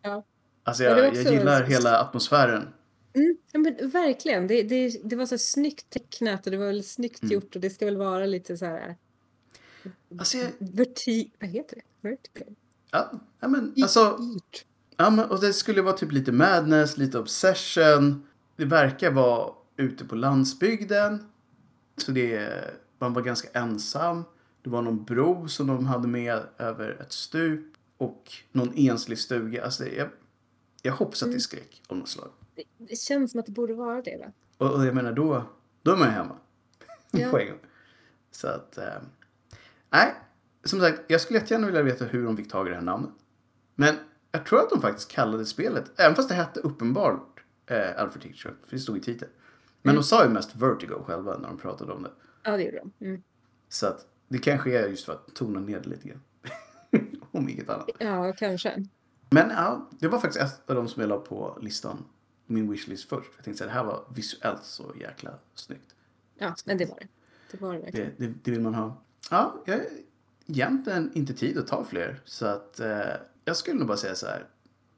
Ja. 0.01 0.23
Alltså 0.63 0.83
Ja, 0.83 0.97
jag, 0.97 1.15
jag 1.15 1.33
gillar 1.33 1.63
hela 1.63 1.99
atmosfären. 1.99 2.67
Mm, 3.13 3.37
ja, 3.51 3.59
men 3.59 3.89
verkligen. 3.89 4.47
Det, 4.47 4.63
det, 4.63 5.01
det 5.03 5.15
var 5.15 5.25
så 5.25 5.37
snyggt 5.37 5.89
tecknat 5.89 6.45
och 6.45 6.51
det 6.51 6.57
var 6.57 6.65
väl 6.65 6.83
snyggt 6.83 7.23
Mm. 7.23 7.33
gjort 7.33 7.55
och 7.55 7.61
det 7.61 7.69
ska 7.69 7.85
väl 7.85 7.97
vara 7.97 8.25
lite 8.25 8.57
så 8.57 8.65
här... 8.65 8.95
Alltså, 10.19 10.37
jag, 10.37 10.49
Verti... 10.59 11.31
Vad 11.39 11.49
heter 11.49 11.75
det? 11.75 12.09
Vertical? 12.09 12.55
ja, 12.91 13.11
ja, 13.39 13.47
men, 13.47 13.73
alltså, 13.81 14.17
ja, 14.97 15.09
men, 15.09 15.25
och 15.29 15.41
det 15.41 15.53
skulle 15.53 15.81
vara 15.81 15.97
typ 15.97 16.11
lite 16.11 16.31
madness, 16.31 16.97
lite 16.97 17.19
obsession. 17.19 18.27
Det 18.55 18.65
verkar 18.65 19.11
vara 19.11 19.53
ute 19.77 20.05
på 20.05 20.15
landsbygden. 20.15 21.23
Så 21.97 22.11
det, 22.11 22.49
man 22.99 23.13
var 23.13 23.21
ganska 23.21 23.59
ensam. 23.59 24.23
Det 24.61 24.69
var 24.69 24.81
någon 24.81 25.03
bro 25.03 25.47
som 25.47 25.67
de 25.67 25.85
hade 25.85 26.07
med 26.07 26.39
över 26.57 27.01
ett 27.01 27.13
stup. 27.13 27.65
Och 27.97 28.31
någon 28.51 28.73
enslig 28.75 29.19
stuga. 29.19 29.63
Alltså, 29.65 29.83
det, 29.83 29.95
jag, 29.95 30.09
jag 30.81 30.93
hoppas 30.93 31.23
att 31.23 31.31
det 31.31 31.37
är 31.37 31.39
skräck 31.39 31.81
av 31.87 31.97
något 31.97 32.09
slag. 32.09 32.29
Det, 32.55 32.63
det 32.77 32.95
känns 32.95 33.31
som 33.31 33.39
att 33.39 33.45
det 33.45 33.51
borde 33.51 33.73
vara 33.73 34.01
det. 34.01 34.17
Va? 34.17 34.31
Och, 34.57 34.75
och 34.75 34.85
jag 34.85 34.95
menar, 34.95 35.11
då, 35.11 35.43
då 35.81 35.91
är 35.91 35.97
man 35.97 36.07
ju 36.07 36.13
hemma. 36.13 36.35
Ja. 37.11 37.29
på 37.29 37.39
en 37.39 37.47
gång. 37.47 37.59
Så 38.31 38.47
att... 38.47 38.77
Eh, 38.77 39.01
nej, 39.89 40.15
som 40.63 40.79
sagt, 40.79 41.01
jag 41.07 41.21
skulle 41.21 41.39
jättegärna 41.39 41.65
vilja 41.65 41.81
veta 41.81 42.05
hur 42.05 42.25
de 42.25 42.37
fick 42.37 42.51
tag 42.51 42.67
i 42.67 42.69
det 42.69 42.75
här 42.75 42.83
namnet. 42.83 43.11
Men 43.75 43.95
jag 44.31 44.45
tror 44.45 44.59
att 44.59 44.69
de 44.69 44.81
faktiskt 44.81 45.11
kallade 45.11 45.45
spelet, 45.45 45.99
även 45.99 46.15
fast 46.15 46.29
det 46.29 46.35
hette 46.35 46.59
uppenbart 46.59 47.43
eh, 47.65 48.01
Alfred 48.01 48.23
Hitchcock, 48.23 48.53
för 48.65 48.75
det 48.75 48.79
stod 48.79 48.97
i 48.97 49.01
titeln. 49.01 49.31
Men 49.81 49.95
de 49.95 50.03
sa 50.03 50.23
ju 50.23 50.29
mest 50.29 50.55
Vertigo 50.55 51.03
själva 51.05 51.37
när 51.37 51.47
de 51.47 51.57
pratade 51.57 51.93
om 51.93 52.03
det. 52.03 52.11
Ja, 52.43 52.57
det 52.57 52.63
gjorde 52.63 52.81
de. 52.97 53.05
Mm. 53.05 53.23
Så 53.69 53.87
att 53.87 54.07
det 54.27 54.37
kanske 54.37 54.79
är 54.79 54.87
just 54.87 55.05
för 55.05 55.13
att 55.13 55.35
tona 55.35 55.59
ner 55.59 55.79
det 55.79 55.89
lite 55.89 56.07
grann. 56.07 56.21
om 57.31 57.49
inget 57.49 57.69
annat. 57.69 57.89
Ja, 57.99 58.33
kanske. 58.33 58.85
Men 59.29 59.49
ja, 59.49 59.87
det 59.99 60.07
var 60.07 60.19
faktiskt 60.19 60.41
ett 60.41 60.69
av 60.69 60.75
de 60.75 60.87
som 60.87 61.01
jag 61.01 61.09
la 61.09 61.17
på 61.17 61.57
listan. 61.61 62.05
Min 62.45 62.71
wishlist 62.71 63.09
först. 63.09 63.31
Jag 63.35 63.45
tänkte 63.45 63.63
att 63.63 63.69
det 63.69 63.73
här 63.73 63.83
var 63.83 64.03
visuellt 64.15 64.63
så 64.63 64.93
jäkla 64.99 65.31
snyggt. 65.55 65.95
Ja, 66.37 66.55
men 66.65 66.77
det 66.77 66.85
var 66.85 66.99
det. 66.99 67.07
Det 67.51 67.61
var 67.61 67.73
det 67.73 67.79
verkligen. 67.79 68.11
Det, 68.17 68.27
det, 68.27 68.33
det 68.43 68.51
vill 68.51 68.61
man 68.61 68.73
ha. 68.73 68.97
Ja, 69.31 69.63
jag 69.65 69.73
har 69.73 69.85
egentligen 70.45 71.11
inte 71.13 71.33
tid 71.33 71.57
att 71.57 71.67
ta 71.67 71.85
fler. 71.85 72.21
Så 72.25 72.45
att 72.45 72.79
eh, 72.79 72.99
jag 73.45 73.57
skulle 73.57 73.79
nog 73.79 73.87
bara 73.87 73.97
säga 73.97 74.15
så 74.15 74.25
här. 74.25 74.45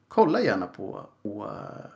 Kolla 0.08 0.40
gärna 0.40 0.66
på, 0.66 1.06
på 1.22 1.44
eh, 1.46 1.90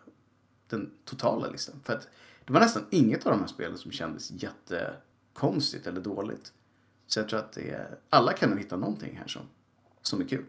den 0.69 0.91
totala 1.05 1.49
listan. 1.49 1.81
För 1.85 1.93
att 1.93 2.09
det 2.45 2.53
var 2.53 2.61
nästan 2.61 2.87
inget 2.91 3.27
av 3.27 3.33
de 3.33 3.41
här 3.41 3.47
spelen 3.47 3.79
som 3.79 3.91
kändes 3.91 4.31
jättekonstigt 4.31 5.87
eller 5.87 6.01
dåligt. 6.01 6.53
Så 7.07 7.21
jag 7.21 7.29
tror 7.29 7.39
att 7.39 7.53
det 7.53 7.99
alla 8.11 8.33
kan 8.33 8.51
nog 8.51 8.59
hitta 8.59 8.77
någonting 8.77 9.17
här 9.17 9.27
som, 9.27 9.43
som 10.03 10.21
är 10.21 10.25
kul. 10.25 10.45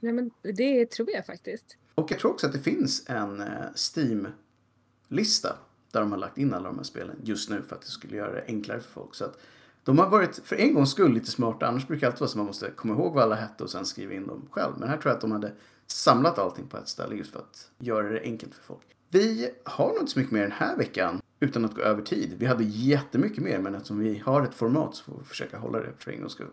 Ja, 0.00 0.12
men 0.12 0.30
det 0.42 0.90
tror 0.90 1.10
jag 1.10 1.26
faktiskt. 1.26 1.76
Och 1.94 2.12
jag 2.12 2.18
tror 2.18 2.30
också 2.30 2.46
att 2.46 2.52
det 2.52 2.58
finns 2.58 3.04
en 3.08 3.40
eh, 3.40 3.46
Steam-lista 3.74 5.56
där 5.92 6.00
de 6.00 6.10
har 6.12 6.18
lagt 6.18 6.38
in 6.38 6.54
alla 6.54 6.68
de 6.68 6.76
här 6.76 6.84
spelen 6.84 7.16
just 7.24 7.50
nu 7.50 7.62
för 7.62 7.76
att 7.76 7.82
det 7.82 7.88
skulle 7.88 8.16
göra 8.16 8.32
det 8.32 8.44
enklare 8.46 8.80
för 8.80 8.90
folk. 8.90 9.14
Så 9.14 9.24
att 9.24 9.38
de 9.84 9.98
har 9.98 10.10
varit 10.10 10.40
för 10.44 10.56
en 10.56 10.74
gångs 10.74 10.90
skull 10.90 11.12
lite 11.12 11.30
smarta. 11.30 11.66
Annars 11.66 11.86
brukar 11.86 12.06
det 12.06 12.06
alltid 12.06 12.20
vara 12.20 12.28
så 12.28 12.32
att 12.32 12.36
man 12.36 12.46
måste 12.46 12.70
komma 12.70 12.94
ihåg 12.94 13.14
vad 13.14 13.24
alla 13.24 13.34
hette 13.34 13.64
och 13.64 13.70
sen 13.70 13.86
skriva 13.86 14.14
in 14.14 14.26
dem 14.26 14.48
själv. 14.50 14.72
Men 14.78 14.88
här 14.88 14.96
tror 14.96 15.10
jag 15.10 15.14
att 15.14 15.20
de 15.20 15.32
hade 15.32 15.52
samlat 15.86 16.38
allting 16.38 16.66
på 16.66 16.76
ett 16.76 16.88
ställe 16.88 17.14
just 17.14 17.32
för 17.32 17.38
att 17.38 17.70
göra 17.78 18.08
det 18.08 18.20
enkelt 18.20 18.54
för 18.54 18.64
folk. 18.64 18.86
Vi 19.08 19.50
har 19.64 19.88
nog 19.88 19.98
inte 19.98 20.12
så 20.12 20.18
mycket 20.18 20.32
mer 20.32 20.42
den 20.42 20.52
här 20.52 20.76
veckan 20.76 21.22
utan 21.40 21.64
att 21.64 21.74
gå 21.74 21.82
över 21.82 22.02
tid. 22.02 22.34
Vi 22.38 22.46
hade 22.46 22.64
jättemycket 22.64 23.42
mer 23.42 23.58
men 23.58 23.74
eftersom 23.74 23.98
vi 23.98 24.18
har 24.18 24.42
ett 24.42 24.54
format 24.54 24.94
så 24.94 25.04
får 25.04 25.18
vi 25.18 25.24
försöka 25.24 25.58
hålla 25.58 25.78
det 25.78 25.92
för 25.98 26.10
en 26.10 26.20
gångs 26.20 26.32
skull. 26.32 26.50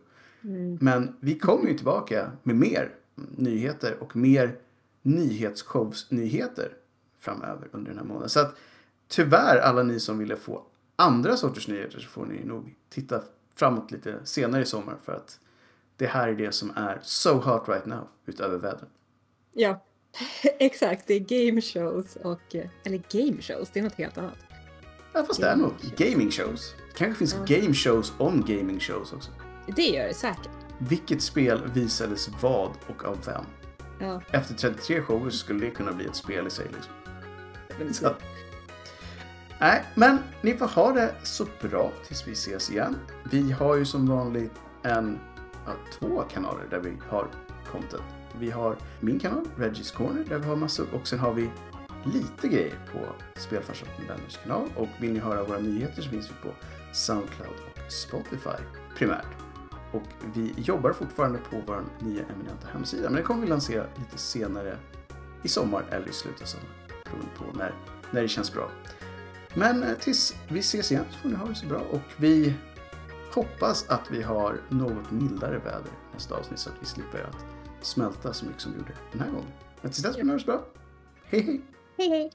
Men 0.80 1.16
vi 1.20 1.40
kommer 1.40 1.70
ju 1.70 1.76
tillbaka 1.76 2.32
med 2.44 2.56
mer 2.56 2.96
nyheter 3.36 3.98
och 4.00 4.16
mer 4.16 4.56
nyhetsshowsnyheter 5.02 6.74
framöver 7.20 7.68
under 7.72 7.90
den 7.92 7.98
här 8.00 8.06
månaden. 8.06 8.30
Så 8.30 8.40
att 8.40 8.56
tyvärr 9.08 9.58
alla 9.58 9.84
ni 9.84 10.00
som 10.00 10.18
ville 10.18 10.36
få 10.36 10.64
andra 10.96 11.38
sorters 11.38 11.68
nyheter 11.68 12.00
så 12.00 12.08
får 12.08 12.26
ni 12.26 12.44
nog 12.46 12.76
titta 12.90 13.22
framåt 13.56 13.92
lite 13.92 14.20
senare 14.24 14.62
i 14.62 14.66
sommar 14.66 14.96
för 15.06 15.14
att 15.14 15.40
det 15.98 16.06
här 16.08 16.28
är 16.28 16.36
det 16.36 16.52
som 16.52 16.72
är 16.76 17.00
so 17.04 17.34
hot 17.34 17.70
right 17.70 17.86
now 17.86 18.08
utöver 18.26 18.58
vädret. 18.58 18.90
Ja, 19.54 19.84
exakt. 20.60 21.08
Det 21.08 21.14
är 21.14 21.48
game 21.48 21.62
shows 21.62 22.16
och... 22.16 22.56
eh, 22.56 22.70
Eller 22.84 23.02
game 23.12 23.42
shows, 23.42 23.70
det 23.74 23.80
är 23.80 23.84
något 23.84 23.96
helt 23.96 24.18
annat. 24.18 24.38
Ja, 25.14 25.24
fast 25.26 25.42
det 25.42 25.48
är 25.48 25.56
nog 25.56 25.72
gaming 25.98 26.32
shows. 26.32 26.74
Det 26.92 26.98
kanske 26.98 27.18
finns 27.20 27.34
game 27.48 27.74
shows 27.74 28.14
om 28.18 28.42
gaming 28.48 28.80
shows 28.80 29.14
också. 29.14 29.32
Det 29.76 29.82
gör 29.88 30.08
det 30.08 30.14
säkert. 30.14 30.50
Vilket 30.78 31.22
spel 31.22 31.72
visades 31.74 32.30
vad 32.42 32.72
och 32.88 33.06
av 33.06 33.18
vem? 33.26 33.44
Ja, 34.00 34.22
Efter 34.32 34.54
33 34.56 35.02
shower 35.02 35.30
skulle 35.30 35.66
det 35.66 35.72
kunna 35.72 35.92
bli 35.92 36.06
ett 36.06 36.16
spel 36.16 36.48
i 36.48 36.50
sig. 36.50 36.66
Liksom. 36.74 36.94
Så. 37.94 38.14
Nej, 39.60 39.86
men 39.96 40.20
ni 40.42 40.54
får 40.54 40.68
ha 40.68 40.92
det 40.92 41.16
så 41.24 41.46
bra 41.62 41.92
tills 42.08 42.28
vi 42.28 42.32
ses 42.32 42.72
igen. 42.72 42.96
Vi 43.32 43.52
har 43.52 43.76
ju 43.76 43.86
som 43.86 44.08
vanligt 44.08 44.52
en, 44.84 45.20
ja, 45.66 45.72
två 46.00 46.24
kanaler 46.34 46.66
där 46.70 46.80
vi 46.80 46.94
har 47.10 47.28
content. 47.72 48.04
Vi 48.40 48.52
har 48.52 48.76
min 49.00 49.20
kanal, 49.20 49.46
Reggies 49.58 49.92
Corner, 49.92 50.26
där 50.30 50.38
vi 50.38 50.46
har 50.46 50.56
massor. 50.56 50.88
Och 50.94 51.08
sen 51.08 51.20
har 51.20 51.34
vi 51.34 51.50
lite 52.04 52.48
grejer 52.48 52.80
på 52.92 53.00
Spelfarsan 53.40 53.88
med 53.98 54.08
vänners 54.08 54.38
kanal. 54.44 54.70
Och 54.76 54.88
vill 55.00 55.14
ni 55.14 55.20
höra 55.20 55.44
våra 55.44 55.60
nyheter 55.60 56.02
så 56.02 56.10
finns 56.10 56.30
vi 56.30 56.50
på 56.50 56.56
Soundcloud 56.94 57.50
och 57.66 57.92
Spotify 57.92 58.64
primärt. 58.98 59.47
Och 59.92 60.04
vi 60.34 60.54
jobbar 60.58 60.94
fortfarande 60.94 61.40
på 61.40 61.62
vår 61.68 61.84
nya 62.00 62.24
eminenta 62.24 62.68
hemsida. 62.74 63.04
Men 63.04 63.14
den 63.14 63.24
kommer 63.24 63.42
vi 63.42 63.48
lansera 63.48 63.86
lite 63.96 64.18
senare 64.18 64.78
i 65.44 65.48
sommar 65.48 65.86
eller 65.90 66.08
i 66.08 66.14
slutet 66.14 66.42
av 66.42 66.46
sommaren. 66.46 66.72
Beroende 67.04 67.30
på 67.38 67.58
när, 67.58 67.74
när 68.12 68.22
det 68.22 68.28
känns 68.28 68.54
bra. 68.54 68.70
Men 69.54 69.84
eh, 69.84 69.98
tills 69.98 70.36
vi 70.48 70.60
ses 70.60 70.92
igen 70.92 71.06
så 71.12 71.18
får 71.18 71.30
ni 71.30 71.36
ha 71.36 71.48
det 71.48 71.56
så 71.56 71.66
bra. 71.66 71.80
Och 71.92 72.02
vi 72.18 72.54
hoppas 73.34 73.90
att 73.90 74.12
vi 74.12 74.22
har 74.22 74.62
något 74.70 75.12
mildare 75.12 75.58
väder 75.58 75.92
nästa 76.14 76.36
avsnitt 76.36 76.60
så 76.60 76.70
att 76.70 76.76
vi 76.82 76.86
slipper 76.86 77.24
att 77.24 77.46
smälta 77.82 78.34
så 78.34 78.46
mycket 78.46 78.62
som 78.62 78.72
vi 78.72 78.78
gjorde 78.78 78.94
den 79.12 79.22
här 79.22 79.28
gången. 79.28 79.52
Men 79.82 79.92
tills 79.92 80.04
dess 80.04 80.16
får 80.16 80.24
ni 80.24 80.30
ha 80.30 80.34
det 80.34 80.40
så 80.40 80.46
bra. 80.46 80.66
Hej 81.26 81.42
hej! 81.42 81.62
Hej 81.98 82.10
hej! 82.10 82.32